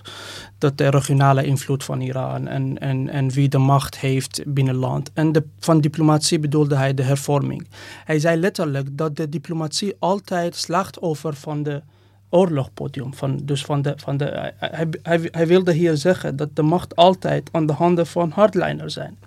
[0.58, 5.10] dat de regionale invloed van Iran en, en, en wie de macht heeft binnen land.
[5.14, 7.68] En de, van diplomatie bedoelde hij de hervorming.
[8.04, 11.82] Hij zei letterlijk dat de diplomatie altijd slachtoffer van de
[12.28, 13.14] oorlogpodium.
[13.14, 16.96] Van, dus van de, van de, hij, hij, hij wilde hier zeggen dat de macht
[16.96, 19.18] altijd aan de handen van hardliners zijn.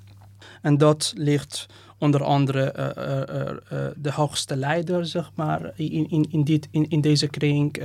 [0.61, 1.65] En dat ligt
[1.97, 7.01] onder andere uh, uh, de hoogste leider, zeg maar, in, in, in, dit, in, in
[7.01, 7.83] deze kring,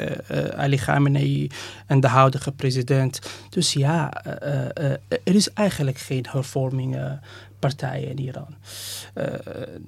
[0.55, 1.51] Ali Khamenei
[1.87, 3.21] en de huidige president.
[3.51, 4.25] Dus ja,
[5.09, 7.19] er is eigenlijk geen hervorming
[7.59, 8.55] partij in Iran.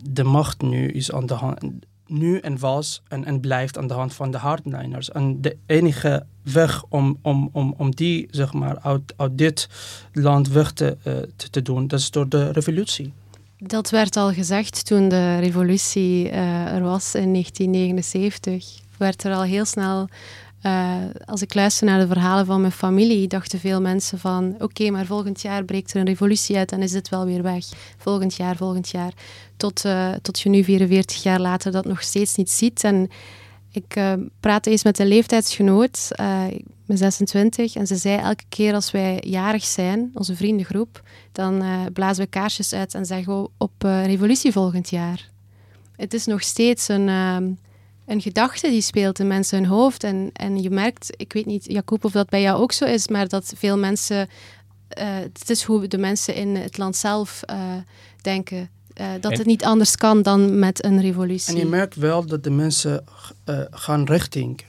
[0.02, 1.60] de macht nu is aan de hand
[2.06, 5.10] nu en was en, en blijft aan de hand van de hardliners.
[5.10, 9.68] En de enige weg om, om, om, om die zeg maar, uit, uit dit
[10.12, 10.96] land weg te,
[11.36, 13.12] te, te doen, dat is door de revolutie.
[13.64, 18.78] Dat werd al gezegd toen de revolutie uh, er was in 1979.
[18.98, 20.08] Werd er al heel snel,
[20.62, 20.94] uh,
[21.24, 25.06] als ik luister naar de verhalen van mijn familie, dachten veel mensen van oké, maar
[25.06, 27.64] volgend jaar breekt er een revolutie uit en is dit wel weer weg.
[27.96, 29.12] Volgend jaar, volgend jaar.
[29.56, 32.84] Tot, uh, tot je nu 44 jaar later dat nog steeds niet ziet.
[32.84, 33.10] En
[33.72, 36.08] ik uh, praatte eens met een leeftijdsgenoot,
[36.50, 41.62] ik ben 26, en ze zei elke keer als wij jarig zijn, onze vriendengroep, dan
[41.62, 45.30] uh, blazen we kaarsjes uit en zeggen we op revolutie volgend jaar.
[45.96, 47.08] Het is nog steeds een,
[48.06, 50.04] een gedachte die speelt in mensen hun hoofd.
[50.04, 53.08] En, en je merkt, ik weet niet, Jacob, of dat bij jou ook zo is,
[53.08, 54.28] maar dat veel mensen,
[54.88, 57.40] het is hoe de mensen in het land zelf
[58.20, 61.54] denken uh, dat het niet anders kan dan met een revolutie.
[61.54, 63.04] En je merkt wel dat de mensen
[63.46, 64.64] uh, gaan richting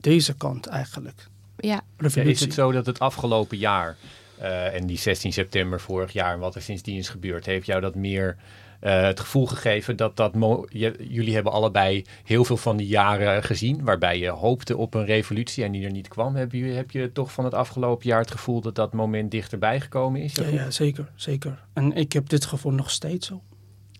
[0.00, 1.28] deze kant eigenlijk.
[1.56, 1.80] Ja.
[1.98, 2.22] ja.
[2.22, 3.96] Is het zo dat het afgelopen jaar
[4.40, 7.80] uh, en die 16 september vorig jaar en wat er sindsdien is gebeurd, heeft jou
[7.80, 8.36] dat meer
[8.80, 10.34] het gevoel gegeven dat dat.
[10.68, 15.04] Je, jullie hebben allebei heel veel van die jaren gezien waarbij je hoopte op een
[15.04, 16.36] revolutie en die er niet kwam.
[16.36, 19.80] Heb je, heb je toch van het afgelopen jaar het gevoel dat dat moment dichterbij
[19.80, 20.34] gekomen is?
[20.34, 21.64] Ja, ja, zeker, zeker.
[21.72, 23.42] En ik heb dit gevoel nog steeds zo.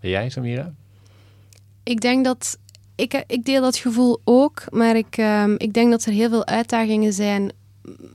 [0.00, 0.74] En jij, Samira?
[1.82, 2.58] Ik denk dat...
[2.94, 6.46] Ik, ik deel dat gevoel ook, maar ik, um, ik denk dat er heel veel
[6.46, 7.52] uitdagingen zijn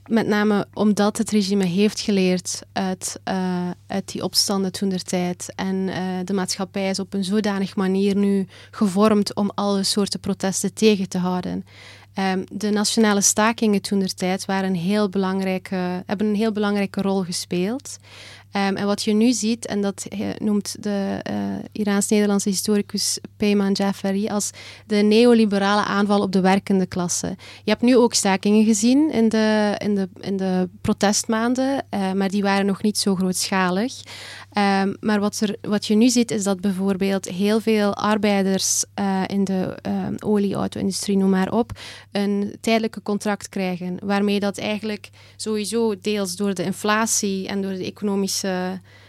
[0.06, 5.54] met name omdat het regime heeft geleerd uit, uh, uit die opstanden toen der tijd.
[5.56, 10.74] En uh, de maatschappij is op een zodanig manier nu gevormd om alle soorten protesten
[10.74, 11.66] tegen te houden.
[12.14, 15.10] Ehm, de nationale stakingen toen der tijd waren heel
[16.06, 17.98] hebben een heel belangrijke rol gespeeld.
[18.56, 21.36] Ehm, en wat je nu ziet, en dat eh, noemt de uh,
[21.72, 24.52] Iraans-Nederlandse historicus Peyman Jafari als
[24.86, 27.36] de neoliberale aanval op de werkende klasse.
[27.64, 32.30] Je hebt nu ook stakingen gezien in de, in de, in de protestmaanden, uh, maar
[32.30, 33.94] die waren nog niet zo grootschalig.
[34.82, 38.84] Um, maar wat, er, wat je nu ziet is dat bijvoorbeeld heel veel arbeiders
[39.28, 41.72] in de uh, olie-auto-industrie, noem maar op,
[42.12, 43.98] een tijdelijke contract krijgen.
[44.04, 48.45] Waarmee dat eigenlijk sowieso deels door de inflatie en door de economische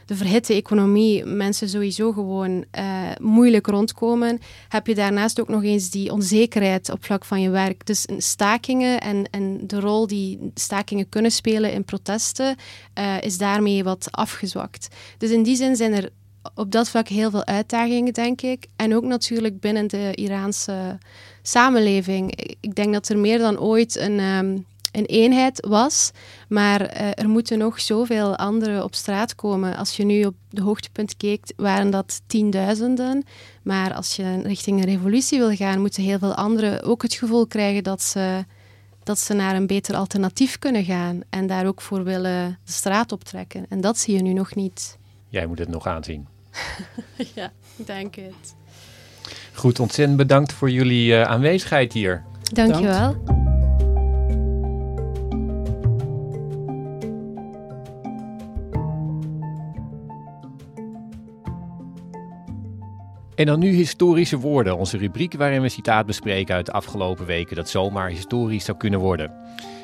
[0.06, 5.90] de verhitte economie mensen sowieso gewoon uh, moeilijk rondkomen, heb je daarnaast ook nog eens
[5.90, 7.86] die onzekerheid op vlak van je werk.
[7.86, 12.56] Dus stakingen en, en de rol die stakingen kunnen spelen in protesten
[12.98, 14.88] uh, is daarmee wat afgezwakt.
[15.18, 16.10] Dus in die zin zijn er
[16.54, 18.66] op dat vlak heel veel uitdagingen, denk ik.
[18.76, 20.98] En ook natuurlijk binnen de Iraanse
[21.42, 22.56] samenleving.
[22.60, 24.20] Ik denk dat er meer dan ooit een.
[24.20, 26.10] Um, een eenheid was.
[26.48, 29.76] Maar uh, er moeten nog zoveel anderen op straat komen.
[29.76, 33.24] Als je nu op de hoogtepunt keek, waren dat tienduizenden.
[33.62, 37.46] Maar als je richting een revolutie wil gaan, moeten heel veel anderen ook het gevoel
[37.46, 38.44] krijgen dat ze,
[39.02, 41.20] dat ze naar een beter alternatief kunnen gaan.
[41.30, 43.66] En daar ook voor willen de straat optrekken.
[43.68, 44.98] En dat zie je nu nog niet.
[45.28, 46.26] Jij moet het nog aanzien.
[47.34, 48.54] ja, ik denk het.
[49.52, 52.24] Goed, ontzettend bedankt voor jullie uh, aanwezigheid hier.
[52.52, 53.35] Dank
[63.36, 67.56] En dan nu historische woorden, onze rubriek waarin we citaat bespreken uit de afgelopen weken
[67.56, 69.32] dat zomaar historisch zou kunnen worden.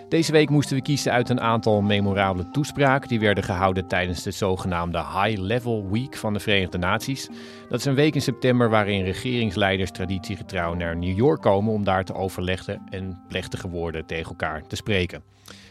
[0.09, 4.31] Deze week moesten we kiezen uit een aantal memorabele toespraken die werden gehouden tijdens de
[4.31, 7.29] zogenaamde High Level Week van de Verenigde Naties.
[7.69, 12.05] Dat is een week in september waarin regeringsleiders traditiegetrouw naar New York komen om daar
[12.05, 15.23] te overleggen en plechtige woorden tegen elkaar te spreken.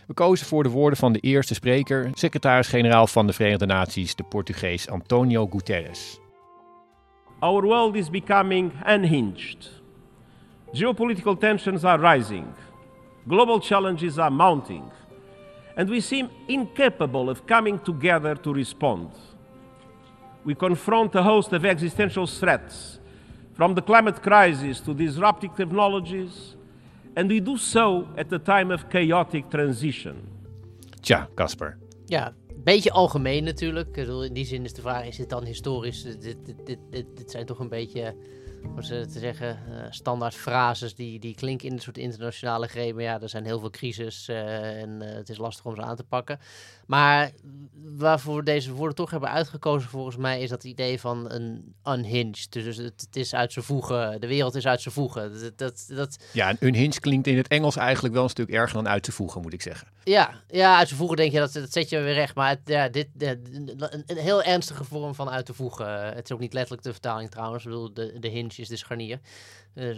[0.08, 4.24] We kozen voor de woorden van de eerste spreker, secretaris-generaal van de Verenigde Naties, de
[4.24, 6.20] Portugees Antonio Guterres.
[7.42, 9.70] Our world is becoming unhinged.
[10.74, 12.54] Geopolitical tensions are rising.
[13.28, 14.92] Global challenges are mounting.
[15.76, 19.10] And we seem incapable of coming together to respond.
[20.44, 23.00] We confront a host of existential threats,
[23.54, 26.56] from the climate crisis to disruptive technologies,
[27.16, 30.28] and we do so at a time of chaotic transition.
[31.02, 31.78] Tja, Casper.
[32.08, 32.32] Ja,
[32.64, 33.98] beetje algemeen natuurlijk.
[33.98, 36.04] In die zin is de vraag, is dit dan historisch?
[36.04, 38.16] Dit, dit, dit, dit, zijn toch een beetje,
[38.74, 42.94] hoe ze te zeggen, uh, standaard frases die, die klinken in een soort internationale greep.
[42.94, 45.82] Maar ja, er zijn heel veel crisis uh, en uh, het is lastig om ze
[45.82, 46.40] aan te pakken.
[46.92, 47.32] Maar
[47.98, 52.52] waarvoor we deze woorden toch hebben uitgekozen volgens mij is dat idee van een unhinged.
[52.52, 55.42] Dus het, het is uit zijn voegen, de wereld is uit zijn voegen.
[55.42, 56.18] Dat, dat, dat...
[56.34, 59.12] Ja, een unhinged klinkt in het Engels eigenlijk wel een stuk erger dan uit te
[59.12, 59.88] voegen, moet ik zeggen.
[60.04, 62.36] Ja, ja uit te voegen denk je, dat, dat zet je weer recht.
[62.36, 66.06] Maar het, ja, dit, een, een, heel ernstige vorm van uit te voegen.
[66.06, 67.64] Het is ook niet letterlijk de vertaling trouwens.
[67.64, 69.20] Ik bedoel, de, de hinge is de scharnier.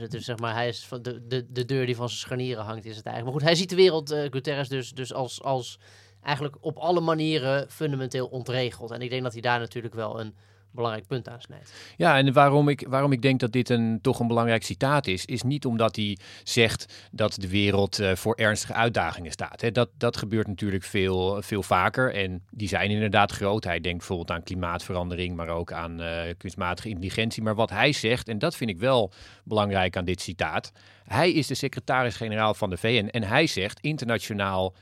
[0.09, 2.85] Dus zeg maar, hij is van de, de, de deur die van zijn scharnieren hangt,
[2.85, 3.23] is het eigenlijk.
[3.23, 5.41] Maar goed, hij ziet de wereld, uh, Guterres, dus, dus als...
[5.41, 5.79] als
[6.23, 8.91] eigenlijk op alle manieren fundamenteel ontregeld.
[8.91, 10.33] En ik denk dat hij daar natuurlijk wel een
[10.73, 11.73] belangrijk punt aansnijdt.
[11.97, 15.25] Ja, en waarom ik, waarom ik denk dat dit een, toch een belangrijk citaat is,
[15.25, 19.73] is niet omdat hij zegt dat de wereld uh, voor ernstige uitdagingen staat.
[19.73, 23.63] Dat, dat gebeurt natuurlijk veel, veel vaker en die zijn inderdaad groot.
[23.63, 27.43] Hij denkt bijvoorbeeld aan klimaatverandering, maar ook aan uh, kunstmatige intelligentie.
[27.43, 29.11] Maar wat hij zegt, en dat vind ik wel
[29.43, 30.71] belangrijk aan dit citaat,
[31.05, 34.73] hij is de secretaris-generaal van de VN en hij zegt internationaal,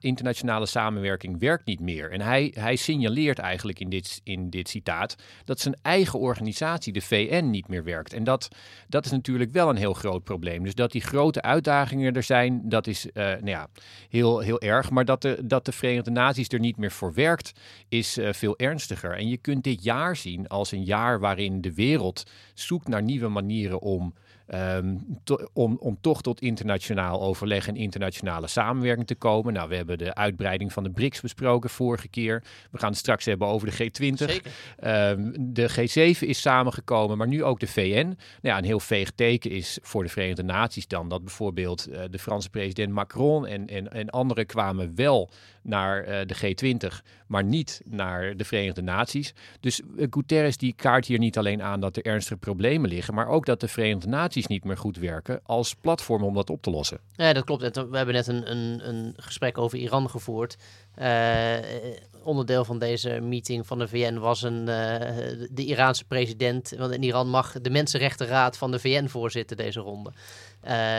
[0.00, 2.10] internationale samenwerking werkt niet meer.
[2.10, 7.00] En hij, hij signaleert eigenlijk in dit, in dit citaat dat zijn eigen organisatie, de
[7.00, 8.12] VN, niet meer werkt.
[8.12, 8.48] En dat,
[8.88, 10.62] dat is natuurlijk wel een heel groot probleem.
[10.62, 13.68] Dus dat die grote uitdagingen er zijn, dat is uh, nou ja,
[14.08, 14.90] heel, heel erg.
[14.90, 17.52] Maar dat de, dat de Verenigde Naties er niet meer voor werkt,
[17.88, 19.16] is uh, veel ernstiger.
[19.16, 23.28] En je kunt dit jaar zien als een jaar waarin de wereld zoekt naar nieuwe
[23.28, 24.14] manieren om
[24.54, 29.52] Um, to, om, om toch tot internationaal overleg en internationale samenwerking te komen.
[29.52, 32.42] Nou, we hebben de uitbreiding van de BRICS besproken vorige keer.
[32.70, 34.46] We gaan het straks hebben over de G20.
[34.84, 38.06] Um, de G7 is samengekomen, maar nu ook de VN.
[38.06, 42.00] Nou ja, een heel veeg teken is voor de Verenigde Naties dan dat bijvoorbeeld uh,
[42.10, 45.30] de Franse president Macron en, en, en anderen kwamen wel
[45.62, 49.34] naar uh, de G20, maar niet naar de Verenigde Naties.
[49.60, 53.28] Dus uh, Guterres die kaart hier niet alleen aan dat er ernstige problemen liggen, maar
[53.28, 56.70] ook dat de Verenigde Naties niet meer goed werken als platform om dat op te
[56.70, 57.00] lossen.
[57.16, 57.76] Ja, dat klopt.
[57.76, 60.56] We hebben net een, een, een gesprek over Iran gevoerd.
[60.98, 61.04] Uh,
[62.22, 66.74] onderdeel van deze meeting van de VN was een, de Iraanse president.
[66.78, 70.12] Want in Iran mag de Mensenrechtenraad van de VN voorzitten deze ronde.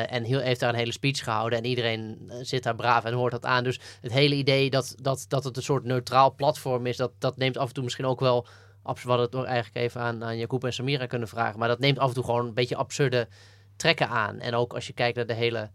[0.08, 3.32] en heel, heeft daar een hele speech gehouden en iedereen zit daar braaf en hoort
[3.32, 3.64] dat aan.
[3.64, 7.38] Dus het hele idee dat, dat, dat het een soort neutraal platform is, dat, dat
[7.38, 8.48] neemt af en toe misschien ook wel
[8.84, 11.60] we hadden het eigenlijk even aan, aan Jacob en Samira kunnen vragen.
[11.60, 13.28] Maar dat neemt af en toe gewoon een beetje absurde
[13.76, 14.40] trekken aan.
[14.40, 15.70] En ook als je kijkt naar de hele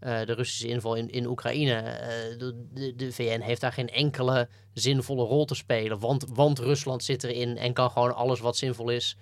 [0.00, 1.82] uh, de Russische inval in, in Oekraïne.
[1.82, 5.98] Uh, de, de, VN heeft daar geen enkele zinvolle rol te spelen.
[5.98, 9.16] Want, want Rusland zit erin en kan gewoon alles wat zinvol is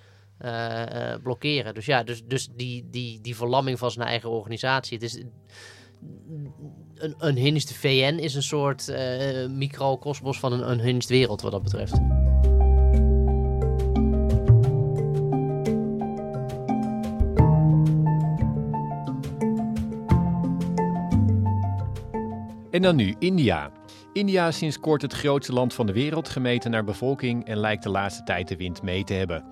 [0.44, 1.74] uh, blokkeren.
[1.74, 4.98] Dus ja, dus, dus die, die, die verlamming van zijn eigen organisatie.
[4.98, 5.22] Het is,
[6.94, 8.92] een unhinged VN is een soort
[9.48, 11.98] microcosmos van een unhinged wereld wat dat betreft.
[22.76, 23.70] En dan nu India.
[24.12, 27.82] India is sinds kort het grootste land van de wereld, gemeten naar bevolking en lijkt
[27.82, 29.44] de laatste tijd de wind mee te hebben.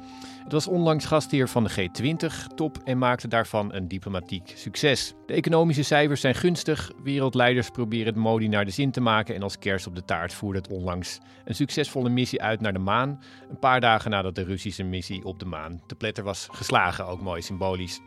[0.43, 5.15] Het was onlangs gastheer van de G20-top en maakte daarvan een diplomatiek succes.
[5.27, 9.43] De economische cijfers zijn gunstig, wereldleiders proberen het Modi naar de zin te maken en
[9.43, 13.21] als kerst op de taart voerde het onlangs een succesvolle missie uit naar de maan,
[13.51, 17.21] een paar dagen nadat de Russische missie op de maan te pletter was geslagen, ook
[17.21, 18.01] mooi symbolisch.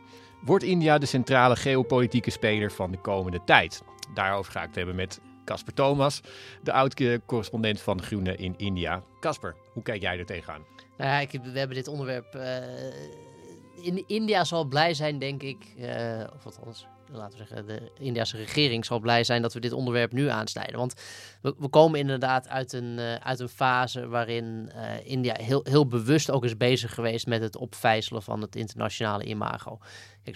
[0.44, 3.82] Wordt India de centrale geopolitieke speler van de komende tijd?
[4.14, 6.20] Daarover ga ik het hebben met Casper Thomas,
[6.62, 9.02] de oud-correspondent van Groene in India.
[9.20, 10.64] Casper, hoe kijk jij er tegenaan?
[10.96, 12.34] Nou ik, we hebben dit onderwerp.
[12.34, 15.74] Uh, in India zal blij zijn, denk ik.
[15.78, 19.72] Uh, of althans, laten we zeggen, de Indiase regering zal blij zijn dat we dit
[19.72, 20.78] onderwerp nu aansnijden.
[20.78, 20.94] Want
[21.42, 24.70] we, komen inderdaad uit een, uh, uit een fase waarin
[25.04, 29.78] India heel, heel bewust ook is bezig geweest met het opvijzelen van het internationale imago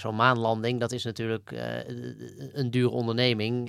[0.00, 1.60] zo'n maanlanding, dat is natuurlijk uh,
[2.52, 3.68] een dure onderneming.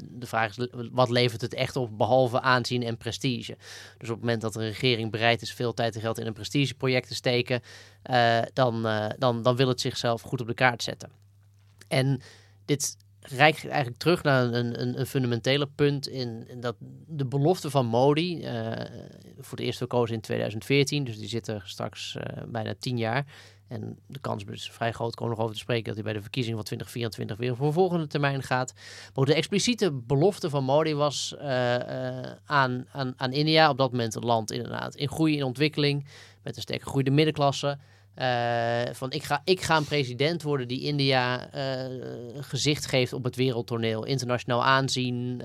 [0.00, 3.56] De vraag is, wat levert het echt op, behalve aanzien en prestige?
[3.98, 6.32] Dus op het moment dat de regering bereid is veel tijd en geld in een
[6.32, 7.60] prestigeproject te steken,
[8.52, 11.23] dan, dan, dan wil het zichzelf goed op de kaart zetten.
[11.94, 12.20] En
[12.64, 16.76] dit reikt eigenlijk terug naar een, een, een fundamentele punt in, dat
[17.06, 18.40] de belofte van Modi,
[19.38, 22.16] voor het eerst verkozen in 2014, dus die zit er straks
[22.48, 23.26] bijna tien jaar,
[23.68, 26.20] en de kans is vrij groot, komen nog over te spreken, dat hij bij de
[26.20, 28.74] verkiezingen van 2024 weer voor een volgende termijn gaat.
[29.14, 31.74] Maar de expliciete belofte van Modi was uh,
[32.44, 36.06] aan, aan, aan India, op dat moment een land inderdaad in groei, in ontwikkeling,
[36.42, 37.78] met een sterke groeiende middenklasse.
[38.18, 41.48] Uh, van ik ga, ik ga een president worden die India
[42.40, 45.42] gezicht geeft op het wereldtoneel, internationaal aanzien,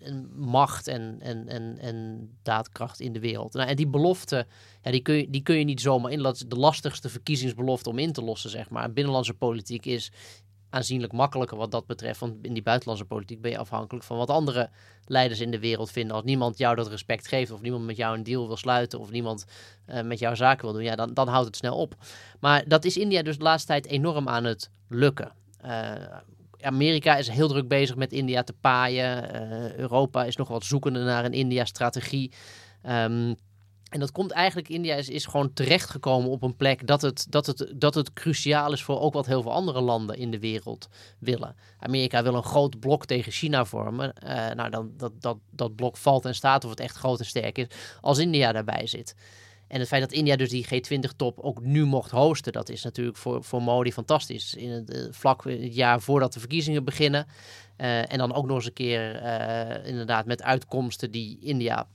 [0.00, 3.52] en macht en, en, en, en daadkracht in de wereld.
[3.52, 4.46] Nou, en die belofte,
[4.82, 6.22] ja, die, kun je, die kun je niet zomaar in.
[6.22, 8.92] Dat de lastigste verkiezingsbelofte om in te lossen, zeg maar.
[8.92, 10.12] Binnenlandse politiek is
[10.70, 12.20] aanzienlijk makkelijker wat dat betreft.
[12.20, 14.70] Want in die buitenlandse politiek ben je afhankelijk van wat andere
[15.04, 16.16] leiders in de wereld vinden.
[16.16, 19.10] Als niemand jou dat respect geeft, of niemand met jou een deal wil sluiten, of
[19.10, 19.44] niemand
[19.88, 21.94] uh, met jou zaken wil doen, ja, dan, dan houdt het snel op.
[22.40, 25.32] Maar dat is India dus de laatste tijd enorm aan het lukken.
[25.64, 25.92] Uh,
[26.60, 29.34] Amerika is heel druk bezig met India te paaien.
[29.34, 32.32] Uh, Europa is nog wat zoekende naar een India-strategie.
[32.88, 33.34] Um,
[33.90, 37.46] en dat komt eigenlijk, India is, is gewoon terechtgekomen op een plek dat het, dat,
[37.46, 40.88] het, dat het cruciaal is voor ook wat heel veel andere landen in de wereld
[41.18, 41.56] willen.
[41.78, 44.12] Amerika wil een groot blok tegen China vormen.
[44.24, 47.24] Uh, nou, dan, dat, dat, dat blok valt en staat of het echt groot en
[47.24, 47.66] sterk is
[48.00, 49.14] als India daarbij zit.
[49.68, 53.16] En het feit dat India dus die G20-top ook nu mocht hosten, dat is natuurlijk
[53.16, 54.54] voor, voor Modi fantastisch.
[54.54, 57.26] In het uh, vlak het jaar voordat de verkiezingen beginnen.
[57.76, 59.22] Uh, en dan ook nog eens een keer
[59.84, 61.86] inderdaad met uitkomsten die India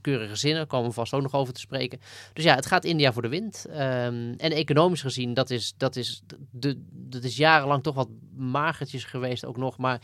[0.00, 2.00] keurige zinnen, komen we vast ook nog over te spreken.
[2.32, 3.66] Dus ja, het gaat India voor de wind.
[3.68, 9.04] Um, en economisch gezien, dat is, dat, is de, dat is jarenlang toch wat magertjes
[9.04, 9.78] geweest ook nog.
[9.78, 10.00] Maar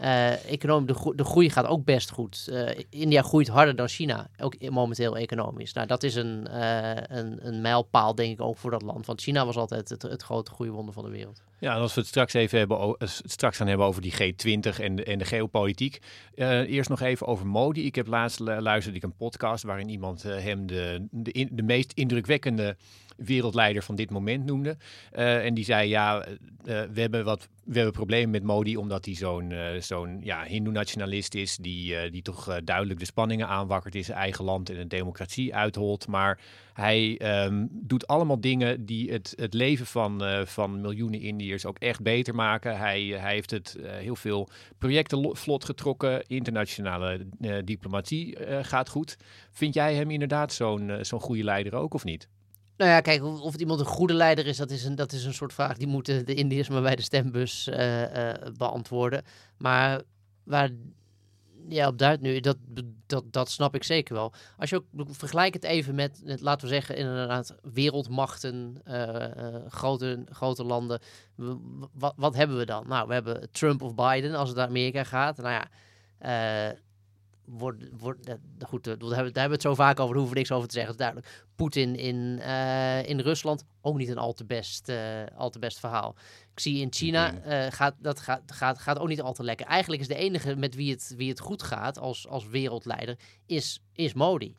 [0.00, 2.48] uh, econom, de, groei gaat ook best goed.
[2.50, 5.72] Uh, India groeit harder dan China, ook momenteel economisch.
[5.72, 9.06] Nou, dat is een, uh, een, een mijlpaal, denk ik, ook voor dat land.
[9.06, 11.42] Want China was altijd het, het grote groeiwonder van de wereld.
[11.60, 14.96] Ja, en als we het straks even hebben, straks gaan hebben over die G20 en
[14.96, 15.98] de, en de geopolitiek.
[16.34, 17.86] eerst nog even over Modi.
[17.86, 22.76] Ik heb laatst luisterde ik een podcast waarin iemand hem de, de, de meest indrukwekkende
[23.16, 24.76] wereldleider van dit moment noemde.
[25.10, 26.26] En die zei, ja,
[26.64, 31.56] we hebben wat we hebben problemen met Modi omdat hij zo'n zo'n ja, hindoe-nationalist is,
[31.56, 36.06] die, die toch duidelijk de spanningen aanwakkert in zijn eigen land en een democratie uitholt.
[36.06, 36.38] Maar
[36.80, 42.02] hij um, doet allemaal dingen die het, het leven van, van miljoenen Indiërs ook echt
[42.02, 42.78] beter maken.
[42.78, 47.26] Hij, hij heeft het heel veel projecten vlot getrokken, internationale
[47.64, 49.16] diplomatie gaat goed.
[49.50, 52.28] Vind jij hem inderdaad zo'n zo'n goede leider ook of niet?
[52.76, 55.24] Nou ja, kijk, of, het iemand een goede leider is, dat is een, dat is
[55.24, 57.70] een soort vraag die moeten de Indiërs maar bij de stembus
[58.56, 59.22] beantwoorden.
[59.58, 60.02] Maar
[60.44, 60.70] waar
[61.70, 62.56] Ja, op Duit nu, dat,
[63.06, 64.32] dat, dat snap ik zeker wel.
[64.58, 69.26] Als je ook vergelijk het even met, laten we zeggen, inderdaad, wereldmachten, uh,
[69.68, 71.00] grote, grote landen.
[71.92, 72.88] Wat, wat hebben we dan?
[72.88, 75.36] Nou, we hebben Trump of Biden als het naar Amerika gaat.
[75.36, 75.68] Nou ja,
[76.70, 76.78] uh,
[77.44, 80.38] wordt, wordt, goed, daar hebben, daar hebben we het zo vaak over, daar hoeven we
[80.38, 81.44] niks over te zeggen, duidelijk.
[81.54, 84.98] Poetin in, uh, in Rusland, ook niet een al te best, uh,
[85.36, 86.14] al te best verhaal.
[86.60, 89.66] Zie in China, uh, gaat, dat gaat, gaat, gaat ook niet al te lekker.
[89.66, 93.82] Eigenlijk is de enige met wie het, wie het goed gaat als, als wereldleider, is,
[93.92, 94.56] is Modi.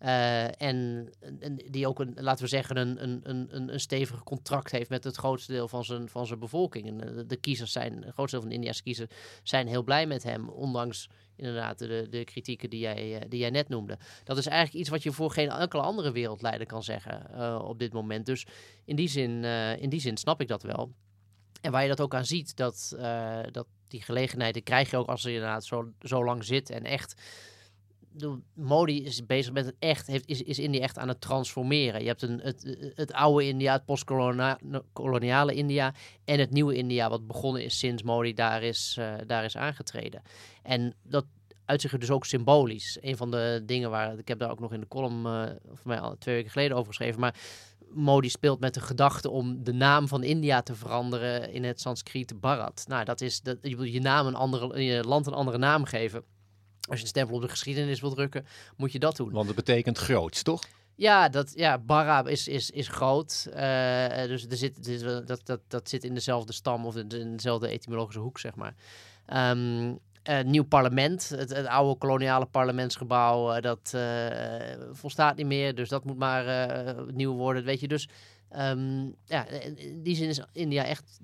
[0.00, 1.08] Uh, en,
[1.40, 5.04] en, die ook, een, laten we zeggen, een, een, een, een stevig contract heeft met
[5.04, 6.86] het grootste deel van zijn, van zijn bevolking.
[6.88, 9.10] En de, de kiezers zijn, het grootste deel van de India's kiezers
[9.42, 13.68] zijn heel blij met hem, ondanks inderdaad de, de kritieken die jij, die jij net
[13.68, 13.98] noemde.
[14.24, 17.78] Dat is eigenlijk iets wat je voor geen enkele andere wereldleider kan zeggen uh, op
[17.78, 18.26] dit moment.
[18.26, 18.46] Dus
[18.84, 20.92] in die, zin, uh, in die zin snap ik dat wel.
[21.64, 25.08] En waar je dat ook aan ziet, dat, uh, dat die gelegenheden krijg je ook
[25.08, 27.14] als je inderdaad zo, zo lang zit en echt
[28.54, 32.00] Modi is bezig met het echt, heeft, is, is India echt aan het transformeren.
[32.00, 35.94] Je hebt een, het, het oude India, het postkoloniale India
[36.24, 40.22] en het nieuwe India, wat begonnen is sinds Modi daar is, uh, daar is aangetreden.
[40.62, 41.24] En dat
[41.64, 42.98] uitzicht dus ook symbolisch.
[43.00, 45.88] Een van de dingen waar, ik heb daar ook nog in de column uh, voor
[45.88, 47.34] mij al twee weken geleden over geschreven, maar
[47.94, 52.40] Modi speelt met de gedachte om de naam van India te veranderen in het Sanskriet
[52.40, 52.84] Bharat.
[52.88, 55.84] Nou, dat is, dat, je wil je naam een andere, je land een andere naam
[55.84, 56.22] geven.
[56.88, 59.32] Als je een stempel op de geschiedenis wil drukken, moet je dat doen.
[59.32, 60.62] Want het betekent groots, toch?
[60.94, 63.46] Ja, dat, ja Barra is, is, is groot.
[63.48, 63.54] Uh,
[64.26, 68.38] dus er zit, dat, dat, dat zit in dezelfde stam of in dezelfde etymologische hoek,
[68.38, 68.74] zeg maar.
[69.52, 69.98] Um,
[70.28, 73.96] uh, nieuw parlement, het, het, oude koloniale parlementsgebouw, uh, dat
[74.92, 75.74] volstaat niet meer.
[75.74, 77.88] Dus dat moet maar nieuw worden, weet je.
[77.88, 78.08] Dus
[78.56, 81.20] um, ja, in die zin is India echt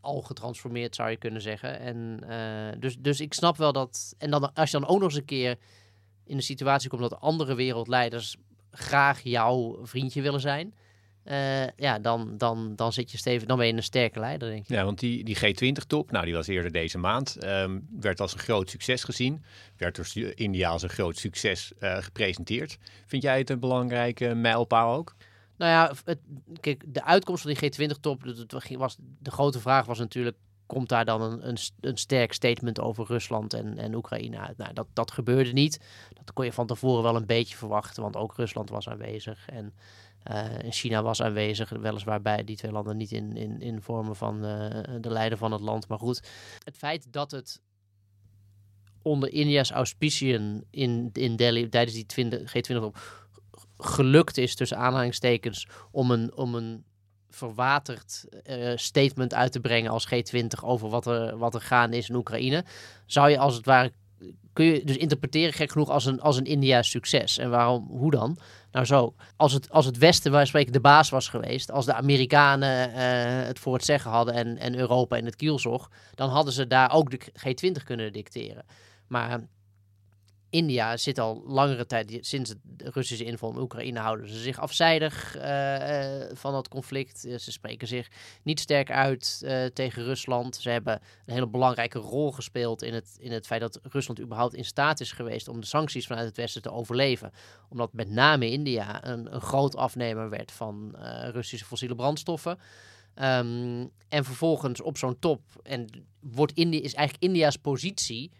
[0.00, 1.80] al getransformeerd, zou je kunnen zeggen.
[1.80, 4.14] En, uh, dus, dus ik snap wel dat.
[4.18, 5.56] En dan, als je dan ook nog eens een keer
[6.24, 8.36] in de situatie komt dat andere wereldleiders
[8.70, 10.74] graag jouw vriendje willen zijn.
[11.30, 14.62] Uh, ja, dan, dan, dan zit je stevig, dan ben je een sterke leider, denk
[14.62, 14.68] ik.
[14.68, 18.38] Ja, want die, die G20-top, nou, die was eerder deze maand, um, werd als een
[18.38, 19.44] groot succes gezien.
[19.76, 22.78] Werd door India als een groot succes uh, gepresenteerd.
[23.06, 25.14] Vind jij het een belangrijke mijlpaal ook?
[25.56, 26.18] Nou ja, het,
[26.60, 28.22] kijk, de uitkomst van die G20-top,
[28.76, 33.06] was, de grote vraag was natuurlijk, komt daar dan een, een, een sterk statement over
[33.06, 34.56] Rusland en, en Oekraïne uit?
[34.56, 35.80] Nou, dat, dat gebeurde niet.
[36.14, 39.74] Dat kon je van tevoren wel een beetje verwachten, want ook Rusland was aanwezig en
[40.70, 41.70] China was aanwezig.
[41.70, 45.52] Weliswaar bij die twee landen niet in, in, in vormen van uh, de leider van
[45.52, 45.88] het land.
[45.88, 46.22] Maar goed,
[46.64, 47.60] het feit dat het
[49.02, 52.96] onder India's auspiciën in, in Delhi tijdens die G20-top
[53.78, 56.84] gelukt is, tussen aanhalingstekens, om een, om een
[57.30, 62.08] verwaterd uh, statement uit te brengen als G20 over wat er, wat er gaan is
[62.08, 62.64] in Oekraïne,
[63.06, 63.92] zou je als het ware
[64.58, 67.38] kun je dus interpreteren gek genoeg als een, als een India succes.
[67.38, 68.38] En waarom, hoe dan?
[68.72, 71.94] Nou zo, als het, als het Westen waar spreken de baas was geweest, als de
[71.94, 72.96] Amerikanen uh,
[73.46, 76.92] het voor het zeggen hadden en, en Europa in het kielzog, dan hadden ze daar
[76.92, 78.64] ook de G20 kunnen dicteren.
[79.06, 79.40] Maar
[80.50, 85.36] India zit al langere tijd, sinds de Russische inval in Oekraïne, houden ze zich afzijdig
[85.36, 87.18] uh, uh, van dat conflict.
[87.18, 88.08] Ze spreken zich
[88.42, 89.38] niet sterk uit
[89.72, 90.56] tegen Rusland.
[90.56, 94.54] Ze hebben een hele belangrijke rol gespeeld in het, in het feit dat Rusland überhaupt
[94.54, 97.32] in staat is geweest om de sancties vanuit het Westen te overleven.
[97.68, 100.96] Omdat met name India een, een groot afnemer werd van
[101.32, 102.58] Russische fossiele brandstoffen.
[103.14, 108.30] Um, en vervolgens op zo'n top, en wordt India, is eigenlijk India's positie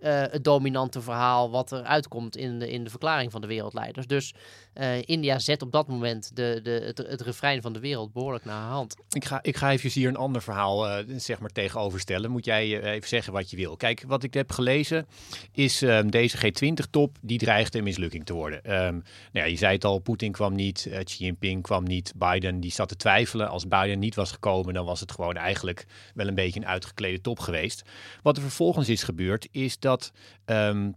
[0.00, 4.06] uh, het dominante verhaal wat er uitkomt in de, in de verklaring van de wereldleiders.
[4.06, 4.34] Dus
[4.74, 8.62] uh, India zet op dat moment de, de, het, refrein van de wereld behoorlijk naar
[8.62, 8.96] hand.
[9.10, 12.30] Ik ga, ik ga even hier een ander verhaal uh, zeg maar tegenoverstellen.
[12.30, 13.76] Moet jij even zeggen wat je wil.
[13.76, 15.06] Kijk, wat ik heb gelezen
[15.52, 18.58] is um, deze G20-top, die dreigt een mislukking te worden.
[18.58, 22.60] Um, nou ja, je zei het al, Poetin kwam niet, Xi Jinping kwam niet, Biden
[22.60, 23.48] die zat te twijfelen.
[23.48, 27.20] Als Biden niet was gekomen, dan was het gewoon eigenlijk wel een beetje een uitgeklede
[27.20, 27.82] top geweest.
[28.22, 30.12] Wat er vervolgens is gebeurd, is dat dat
[30.46, 30.94] um,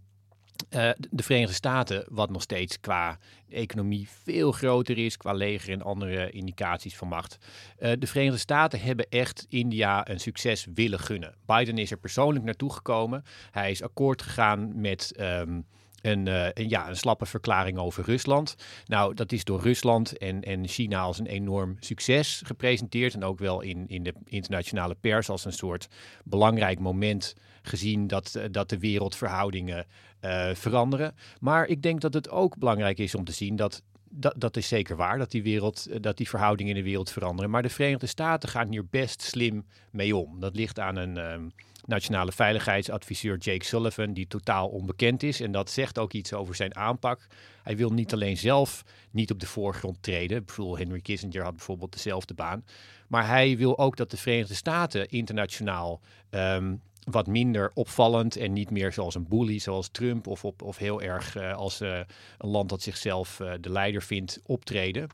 [0.70, 3.18] uh, de Verenigde Staten, wat nog steeds qua
[3.48, 7.38] economie veel groter is, qua leger en andere indicaties van macht.
[7.78, 11.34] Uh, de Verenigde Staten hebben echt India een succes willen gunnen.
[11.46, 13.24] Biden is er persoonlijk naartoe gekomen.
[13.50, 15.14] Hij is akkoord gegaan met.
[15.20, 15.66] Um,
[16.02, 18.54] een, uh, een, ja, een slappe verklaring over Rusland.
[18.86, 23.14] Nou, dat is door Rusland en, en China als een enorm succes gepresenteerd.
[23.14, 25.88] En ook wel in, in de internationale pers als een soort
[26.24, 29.86] belangrijk moment gezien dat, eh, dat de wereldverhoudingen
[30.24, 31.14] uh, veranderen.
[31.40, 33.82] Maar ik denk dat het ook belangrijk is om te zien dat
[34.14, 37.10] dat, dat is zeker waar, dat die, wereld, eh, dat die verhoudingen in de wereld
[37.10, 37.50] veranderen.
[37.50, 40.40] Maar de Verenigde Staten gaan hier best slim mee om.
[40.40, 41.48] Dat ligt aan een ehm,
[41.84, 45.40] nationale veiligheidsadviseur Jake Sullivan, die totaal onbekend is.
[45.40, 47.26] En dat zegt ook iets over zijn aanpak.
[47.62, 50.44] Hij wil niet alleen zelf niet op de voorgrond treden.
[50.44, 52.64] Bedoel, Henry Kissinger had bijvoorbeeld dezelfde baan.
[53.08, 56.00] Maar hij wil ook dat de Verenigde Staten internationaal
[56.30, 56.74] ehm,
[57.10, 61.02] wat minder opvallend en niet meer zoals een bully, zoals Trump, of, op, of heel
[61.02, 62.00] erg uh, als uh,
[62.38, 65.08] een land dat zichzelf uh, de leider vindt optreden.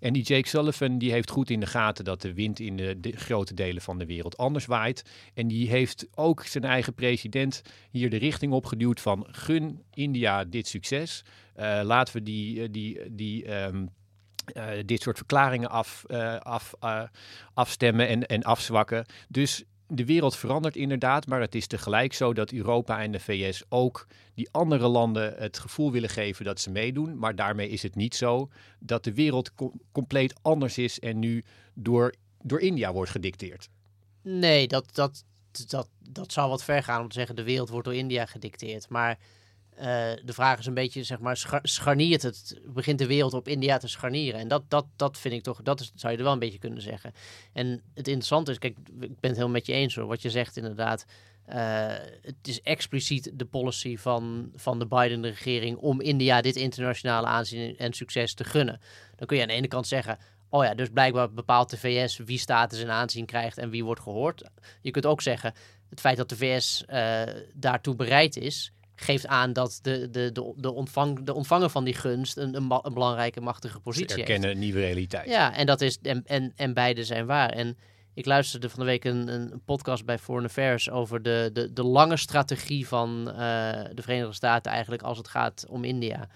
[0.00, 3.12] En die Jake Sullivan die heeft goed in de gaten dat de wind in de,
[3.14, 5.04] grote delen van de wereld anders waait.
[5.34, 10.68] En die heeft ook zijn eigen president hier de richting opgeduwd van gun India dit
[10.68, 11.24] succes.
[11.82, 13.68] laten we die, die, die uh,
[14.84, 16.04] dit soort verklaringen af,
[16.38, 16.74] af,
[17.54, 19.06] afstemmen en, en afzwakken.
[19.28, 23.62] Dus de wereld verandert inderdaad, maar het is tegelijk zo dat Europa en de VS
[23.68, 27.18] ook die andere landen het gevoel willen geven dat ze meedoen.
[27.18, 31.44] Maar daarmee is het niet zo dat de wereld com compleet anders is en nu
[31.74, 33.68] door, door India wordt gedicteerd.
[34.22, 35.24] Nee, dat, dat,
[35.66, 38.88] dat, dat zou wat ver gaan om te zeggen de wereld wordt door India gedicteerd.
[38.88, 39.18] Maar
[39.78, 39.84] uh,
[40.24, 43.78] de vraag is een beetje, zeg maar, scha scharniert het, begint de wereld op India
[43.78, 44.40] te scharnieren?
[44.40, 46.82] En dat, dat, dat vind ik toch, dat zou je er wel een beetje kunnen
[46.82, 47.12] zeggen.
[47.52, 50.30] En het interessante is, kijk, ik ben het helemaal met je eens hoor, wat je
[50.30, 51.04] zegt inderdaad.
[51.48, 51.86] Uh,
[52.22, 57.92] het is expliciet de policy van, van de Biden-regering om India dit internationale aanzien en
[57.92, 58.80] succes te gunnen.
[59.16, 60.18] Dan kun je aan de ene kant zeggen,
[60.48, 64.00] oh ja, dus blijkbaar bepaalt de VS wie status en aanzien krijgt en wie wordt
[64.00, 64.42] gehoord.
[64.80, 65.52] Je kunt ook zeggen,
[65.90, 67.22] het feit dat de VS uh,
[67.54, 71.94] daartoe bereid is, geeft aan dat de, de, de, de, ontvang, de ontvanger van die
[71.94, 74.54] gunst een, een, een belangrijke, machtige positie Ze erkennen heeft.
[74.54, 75.28] een nieuwe realiteit.
[75.28, 77.50] Ja, en, dat is, en, en, en beide zijn waar.
[77.50, 77.76] En
[78.14, 81.82] ik luisterde van de week een, een podcast bij Foreign Affairs over de, de, de
[81.82, 83.34] lange strategie van uh,
[83.94, 86.28] de Verenigde Staten eigenlijk als het gaat om India.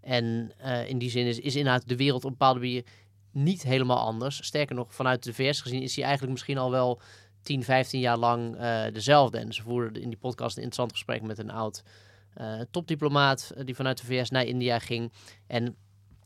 [0.00, 2.84] En uh, in die zin is, is inderdaad de wereld op een bepaalde manier
[3.32, 4.44] niet helemaal anders.
[4.44, 7.00] Sterker nog, vanuit de VS gezien is hij eigenlijk misschien al wel
[7.42, 9.38] 10, 15 jaar lang uh, dezelfde.
[9.38, 11.82] En ze voerden in die podcast een interessant gesprek met een oud
[12.40, 15.12] uh, topdiplomaat die vanuit de VS naar India ging.
[15.46, 15.76] En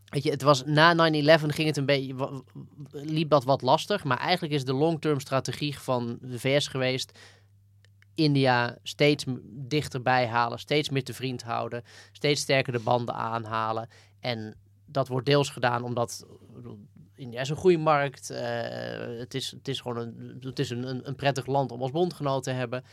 [0.04, 2.42] weet je, het was na 9-11 ging het een beetje,
[2.90, 4.04] liep dat wat lastig.
[4.04, 7.18] Maar eigenlijk is de long-term strategie van de VS geweest.
[8.14, 11.82] India steeds dichterbij halen, steeds meer te vriend houden,
[12.12, 13.88] steeds sterker de banden aanhalen.
[14.20, 14.56] En
[14.86, 16.26] dat wordt deels gedaan omdat
[17.14, 18.30] India is een goede markt.
[18.30, 18.38] Uh,
[19.18, 22.42] het, is, het is gewoon een, het is een, een prettig land om als bondgenoot
[22.42, 22.84] te hebben.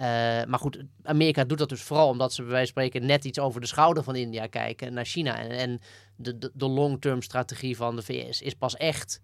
[0.00, 0.06] Uh,
[0.44, 3.38] maar goed, Amerika doet dat dus vooral omdat ze bij wijze van spreken net iets
[3.38, 5.38] over de schouder van India kijken naar China.
[5.38, 5.80] En, en
[6.16, 9.20] de, de, de long-term strategie van de VS is pas echt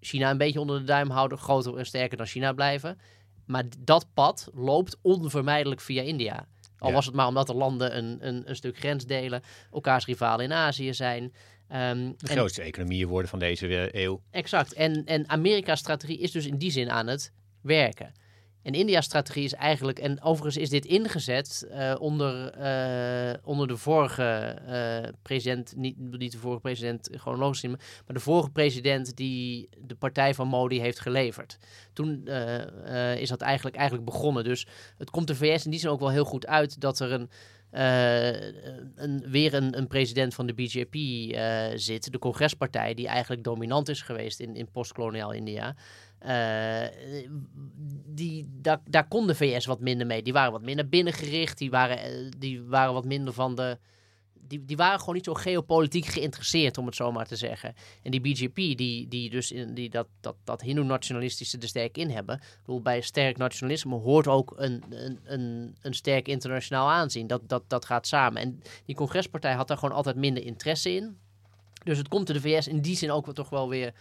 [0.00, 2.98] China een beetje onder de duim houden, groter en sterker dan China blijven.
[3.46, 6.46] Maar dat pad loopt onvermijdelijk via India.
[6.78, 6.94] Al ja.
[6.94, 9.42] was het maar omdat de landen een, een, een stuk grens delen,
[9.72, 11.22] elkaars rivalen in Azië zijn.
[11.22, 14.22] Um, de grootste en, economieën worden van deze eeuw.
[14.30, 14.72] Exact.
[14.72, 18.12] En, en Amerika's strategie is dus in die zin aan het werken.
[18.62, 23.76] En India's strategie is eigenlijk, en overigens is dit ingezet uh, onder, uh, onder de
[23.76, 29.94] vorige uh, president, niet, niet de vorige president chronologisch, maar de vorige president die de
[29.94, 31.58] partij van Modi heeft geleverd.
[31.92, 32.26] Toen
[33.16, 34.44] is dat eigenlijk, eigenlijk begonnen.
[34.44, 34.66] Dus
[34.98, 37.30] het komt de VS in die zin ook wel heel goed uit dat er een,
[38.94, 40.94] een, weer een, een, president van de BJP
[41.78, 45.74] zit, de congrespartij, die eigenlijk dominant is geweest in, in postkoloniaal India.
[46.26, 46.86] Uh,
[48.06, 50.22] die, daar, daar kon de VS wat minder mee.
[50.22, 51.58] Die waren wat minder binnengericht.
[51.58, 53.78] Die waren, die waren wat minder van de.
[54.32, 57.74] Die, die waren gewoon niet zo geopolitiek geïnteresseerd, om het zo maar te zeggen.
[58.02, 62.10] En die BJP, die, die dus in, die dat, dat, dat Hindoe-nationalistische er sterk in
[62.10, 62.40] hebben.
[62.64, 67.26] Bedoel, bij sterk nationalisme hoort ook een, een, een, een sterk internationaal aanzien.
[67.26, 68.42] Dat, dat, dat gaat samen.
[68.42, 71.18] En die congrespartij had daar gewoon altijd minder interesse in.
[71.84, 73.92] Dus het komt de VS in die zin ook wel toch wel weer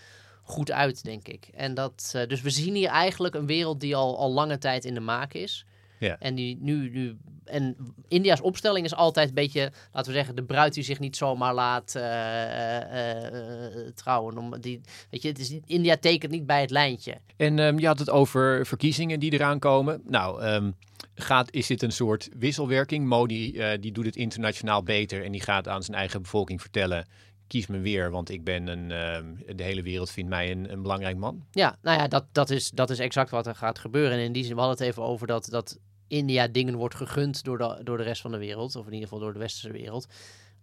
[0.47, 1.49] goed uit, denk ik.
[1.53, 4.85] En dat, uh, dus we zien hier eigenlijk een wereld die al, al lange tijd
[4.85, 5.65] in de maak is.
[5.99, 6.17] Ja.
[6.19, 7.17] En die nu, nu.
[7.45, 7.75] En
[8.07, 11.53] India's opstelling is altijd een beetje, laten we zeggen, de bruid die zich niet zomaar
[11.53, 14.37] laat uh, uh, trouwen.
[14.37, 17.17] Om die, weet je, het is, India tekent niet bij het lijntje.
[17.37, 20.01] En um, je had het over verkiezingen die eraan komen.
[20.05, 20.75] Nou, um,
[21.15, 23.07] gaat, is dit een soort wisselwerking?
[23.07, 27.07] Modi die doet het internationaal beter en die gaat aan zijn eigen bevolking vertellen
[27.47, 30.81] kies me weer, want ik ben een, uh, de hele wereld vindt mij een, een,
[30.81, 31.45] belangrijk man.
[31.51, 34.17] Ja, nou ja, dat, dat, is, dat is exact wat er gaat gebeuren.
[34.17, 37.43] En in die zin, we hadden het even over dat, dat India dingen wordt gegund
[37.43, 39.71] door de, door de rest van de wereld, of in ieder geval door de westerse
[39.71, 40.07] wereld.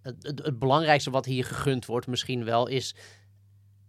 [0.02, 2.94] Het, het, belangrijkste wat hier gegund wordt, misschien wel, is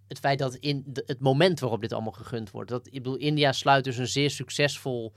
[0.07, 2.69] het feit dat in het moment waarop dit allemaal gegund wordt.
[2.69, 5.13] Dat, ik bedoel, India sluit dus een zeer succesvol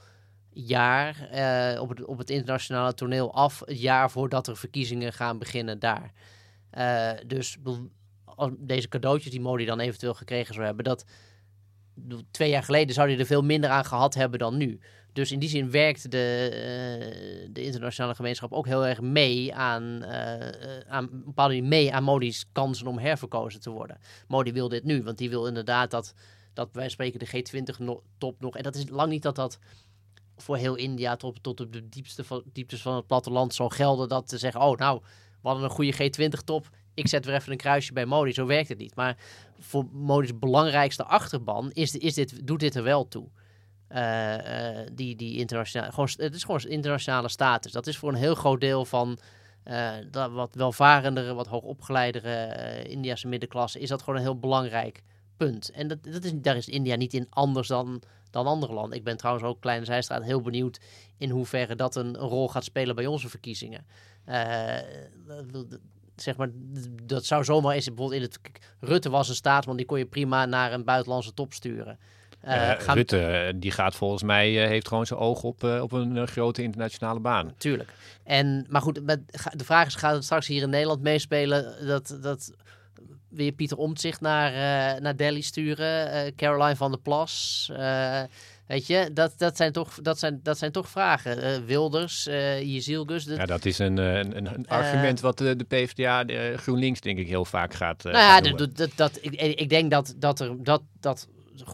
[0.50, 1.28] jaar
[1.74, 3.62] uh, op, het, op het internationale toneel af.
[3.64, 6.12] Het jaar voordat er verkiezingen gaan beginnen daar.
[6.78, 7.56] Uh, dus
[8.24, 11.04] als deze cadeautjes die Modi dan eventueel gekregen zou hebben, dat
[12.30, 14.80] twee jaar geleden zou hij er veel minder aan gehad hebben dan nu.
[15.12, 20.02] Dus in die zin werkt de, uh, de internationale gemeenschap ook heel erg mee aan,
[20.02, 20.48] uh,
[20.88, 23.98] aan bepaalde mee aan Modi's kansen om herverkozen te worden.
[24.28, 26.14] Modi wil dit nu, want die wil inderdaad dat,
[26.54, 28.56] dat wij spreken de G20-top nog.
[28.56, 29.58] En dat is lang niet dat dat
[30.36, 34.08] voor heel India tot, tot op de diepste van, dieptes van het platteland zal gelden.
[34.08, 35.02] Dat te zeggen, oh nou,
[35.42, 36.68] hadden een goede G20-top.
[36.94, 38.32] Ik zet weer even een kruisje bij Modi.
[38.32, 38.94] Zo werkt het niet.
[38.94, 39.16] Maar
[39.58, 43.28] voor Modi's belangrijkste achterban is, is dit, doet dit er wel toe.
[43.88, 44.36] Uh,
[44.92, 47.72] die, die internationale, gewoon, het is gewoon internationale status.
[47.72, 49.18] Dat is voor een heel groot deel van
[49.64, 55.02] uh, dat wat welvarendere, wat hoogopgeleidere Indiase middenklasse, is dat gewoon een heel belangrijk
[55.36, 55.70] punt.
[55.70, 58.98] En dat, dat is, daar is India niet in anders dan, dan andere landen.
[58.98, 60.80] Ik ben trouwens ook, Kleine Zijstraat, heel benieuwd
[61.18, 63.86] in hoeverre dat een rol gaat spelen bij onze verkiezingen.
[66.16, 66.48] Zeg maar,
[67.04, 68.40] dat zou zomaar eens bijvoorbeeld in het.
[68.80, 71.98] Rutte was een staatsman, die kon je prima naar een buitenlandse top sturen.
[72.44, 72.96] Uh, gaan...
[72.96, 76.62] Rutte, eh, die gaat volgens mij, uh, heeft gewoon zijn oog op, op een grote
[76.62, 77.54] internationale baan.
[77.58, 77.92] Tuurlijk.
[78.24, 78.94] En, maar goed,
[79.52, 82.52] de vraag is, gaat het straks hier in Nederland meespelen dat, dat
[83.28, 84.52] weer Pieter Omtzigt naar,
[85.00, 87.70] naar Delhi sturen, Caroline van der Plas...
[88.68, 91.38] Weet je, dat, dat, zijn, toch, dat, zijn, dat zijn toch vragen.
[91.38, 93.24] Uh, Wilders, uh, Jezielgus.
[93.24, 97.28] Ja, dat is een, een, een argument wat de, de PvdA, de GroenLinks, denk ik
[97.28, 98.02] heel vaak gaat.
[98.02, 101.28] Nou ja, dat, dat, dat, ik, ik denk dat, dat, er, dat, dat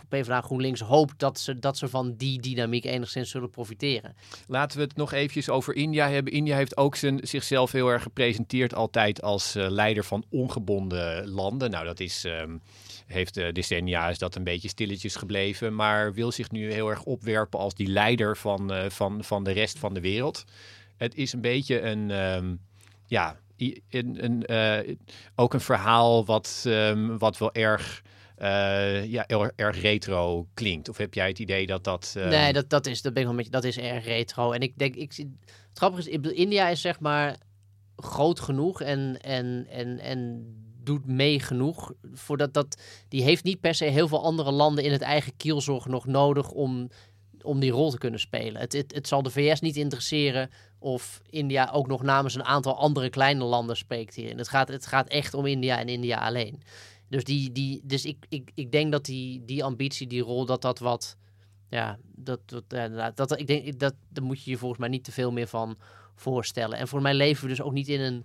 [0.08, 4.16] PvdA GroenLinks hoopt dat ze, dat ze van die dynamiek enigszins zullen profiteren.
[4.46, 6.32] Laten we het nog eventjes over India hebben.
[6.32, 11.70] India heeft ook zijn, zichzelf heel erg gepresenteerd altijd als uh, leider van ongebonden landen.
[11.70, 12.24] Nou, dat is...
[12.24, 12.62] Um,
[13.06, 17.02] heeft uh, decennia is dat een beetje stilletjes gebleven, maar wil zich nu heel erg
[17.02, 20.44] opwerpen als die leider van, uh, van, van de rest van de wereld.
[20.96, 22.60] Het is een beetje een, um,
[23.06, 23.36] ja,
[23.90, 24.96] een, uh,
[25.34, 28.02] ook een verhaal wat, um, wat wel erg
[29.06, 29.26] ja,
[29.56, 30.88] erg retro klinkt?
[30.88, 32.14] Of heb jij het idee dat dat...
[32.16, 32.28] Uh...
[32.28, 34.52] Nee, dat, dat, is, dat, ben ik wel met dat is erg retro.
[34.52, 35.28] En ik denk, ik, het
[35.74, 37.36] grappige is, India is zeg maar
[37.96, 40.44] groot genoeg en, en, en, en
[40.86, 41.92] doet mee genoeg.
[42.12, 45.86] Voordat dat, die heeft niet per se heel veel andere landen in het eigen kielzorg
[45.86, 46.88] nog nodig om,
[47.42, 48.60] om die rol te kunnen spelen.
[48.60, 53.10] Het, het, zal de VS niet interesseren of India ook nog namens een aantal andere
[53.10, 54.38] kleine landen spreekt hierin.
[54.38, 56.62] Het gaat, het gaat echt om India en India alleen.
[57.08, 60.62] Dus, die, die, dus ik, ik, ik denk dat die, die ambitie, die rol, dat
[60.62, 61.16] dat wat.
[61.68, 65.04] Ja, dat, dat, dat, dat, ik denk, dat, daar moet je je volgens mij niet
[65.04, 65.78] te veel meer van
[66.14, 66.78] voorstellen.
[66.78, 68.24] En voor mij leven we dus ook niet in een,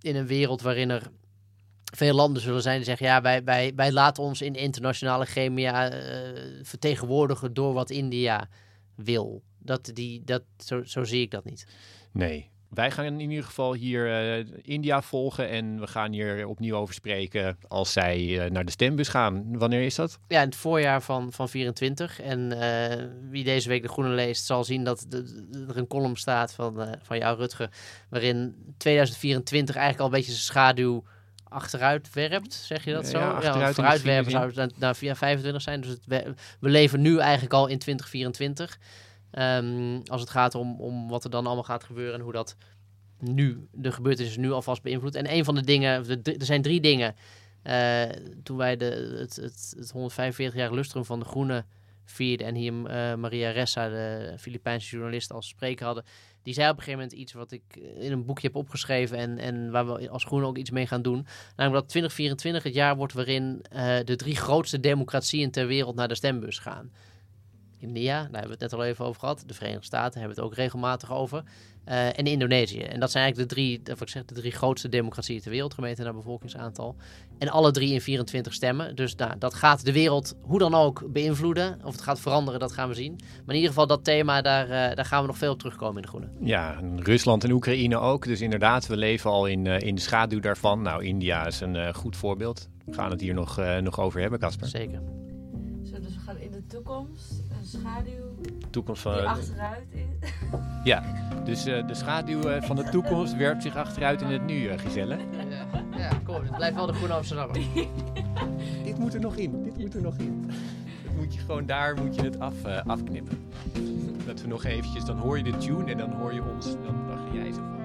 [0.00, 1.10] in een wereld waarin er
[1.96, 5.92] veel landen zullen zijn die zeggen: ja, wij, wij, wij laten ons in internationale chemia
[5.92, 5.98] uh,
[6.62, 8.48] vertegenwoordigen door wat India
[8.94, 9.42] wil.
[9.58, 11.66] Dat, die, dat, zo, zo zie ik dat niet.
[12.12, 14.06] Nee, wij gaan in ieder geval hier
[14.38, 18.70] uh, India volgen en we gaan hier opnieuw over spreken als zij uh, naar de
[18.70, 19.58] stembus gaan.
[19.58, 20.18] Wanneer is dat?
[20.28, 22.20] Ja, in het voorjaar van, van 24.
[22.20, 25.06] En uh, wie deze week de Groene leest zal zien dat
[25.68, 27.70] er een column staat van, van jou, Rutger,
[28.08, 31.04] waarin 2024 eigenlijk al een beetje zijn schaduw
[31.50, 33.18] achteruit werpt, zeg je dat zo?
[33.18, 35.80] Ja, achteruit ja, vooruit werpen zou het naar 25 zijn.
[35.80, 38.78] Dus het, we, we leven nu eigenlijk al in 2024.
[39.32, 42.56] Um, als het gaat om, om wat er dan allemaal gaat gebeuren en hoe dat
[43.18, 45.14] nu, de gebeurtenissen nu alvast beïnvloedt.
[45.14, 47.14] En een van de dingen, er zijn drie dingen.
[47.64, 48.02] Uh,
[48.42, 51.64] toen wij de, het, het, het 145-jarige lustrum van de Groene
[52.10, 56.04] vierden en hier uh, Maria Ressa, de Filipijnse journalist, als spreker hadden.
[56.42, 57.62] Die zei op een gegeven moment iets wat ik
[57.98, 61.02] in een boekje heb opgeschreven en, en waar we als Groene ook iets mee gaan
[61.02, 61.26] doen.
[61.56, 66.08] Namelijk dat 2024 het jaar wordt waarin uh, de drie grootste democratieën ter wereld naar
[66.08, 66.90] de stembus gaan.
[67.78, 69.42] India, daar hebben we het net al even over gehad.
[69.46, 71.42] De Verenigde Staten hebben we het ook regelmatig over.
[71.88, 72.80] Uh, en Indonesië.
[72.80, 75.74] En dat zijn eigenlijk de drie, wat ik zeg, de drie grootste democratieën ter wereld
[75.74, 76.96] gemeten naar bevolkingsaantal.
[77.38, 78.96] En alle drie in 24 stemmen.
[78.96, 81.80] Dus nou, dat gaat de wereld hoe dan ook beïnvloeden.
[81.84, 83.16] Of het gaat veranderen, dat gaan we zien.
[83.18, 85.96] Maar in ieder geval dat thema, daar, uh, daar gaan we nog veel op terugkomen
[85.96, 86.28] in de groene.
[86.40, 88.24] Ja, Rusland en Oekraïne ook.
[88.24, 90.82] Dus inderdaad, we leven al in, uh, in de schaduw daarvan.
[90.82, 92.68] Nou, India is een goed voorbeeld.
[92.84, 94.68] We gaan het hier nog, nog over hebben, Casper.
[94.68, 95.00] Zeker.
[96.70, 98.34] Toekomst schaduw
[98.70, 100.30] toekomst van, die achteruit is.
[100.84, 101.02] Ja,
[101.44, 104.78] dus uh, de schaduw uh, van de toekomst werpt zich achteruit in het nu, uh,
[104.78, 105.16] Giselle.
[105.16, 107.52] Ja, ja kom, het blijft wel de groene Amsterdam.
[108.84, 110.50] dit moet er nog in, dit moet er nog in.
[111.04, 113.38] Dat moet je gewoon daar moet je het af, afknippen.
[114.26, 117.06] Dat we nog eventjes, dan hoor je de tune en dan hoor je ons, dan,
[117.08, 117.79] dan ga jij zo van.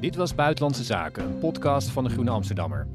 [0.00, 2.86] Dit was Buitenlandse Zaken, een podcast van de Groene Amsterdammer.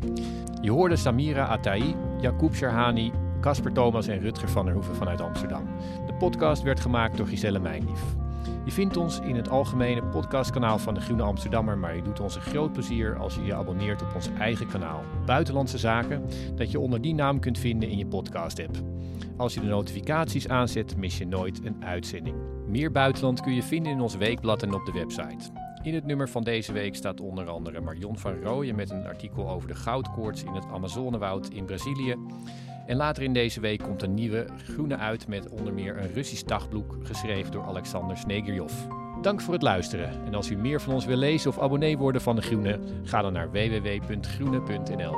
[0.62, 5.68] Je hoorde Samira Atai, Jacob Sherhani, Casper Thomas en Rutger van der Hoeven vanuit Amsterdam.
[6.06, 8.02] De podcast werd gemaakt door Giselle Mijnlief.
[8.64, 12.36] Je vindt ons in het algemene podcastkanaal van de Groene Amsterdammer, maar je doet ons
[12.36, 16.24] een groot plezier als je je abonneert op ons eigen kanaal, Buitenlandse Zaken,
[16.56, 18.78] dat je onder die naam kunt vinden in je podcast-app.
[19.38, 22.36] Als je de notificaties aanzet, mis je nooit een uitzending.
[22.68, 25.65] Meer buitenland kun je vinden in ons weekblad en op de website.
[25.86, 29.50] In het nummer van deze week staat onder andere Marion van Rooyen met een artikel
[29.50, 32.16] over de goudkoorts in het Amazonewoud in Brazilië.
[32.86, 36.44] En later in deze week komt een nieuwe groene uit met onder meer een Russisch
[36.44, 38.74] dagboek geschreven door Alexander Snegerjov.
[39.22, 40.26] Dank voor het luisteren.
[40.26, 43.22] En als u meer van ons wil lezen of abonnee worden van De Groene, ga
[43.22, 45.16] dan naar www.groene.nl.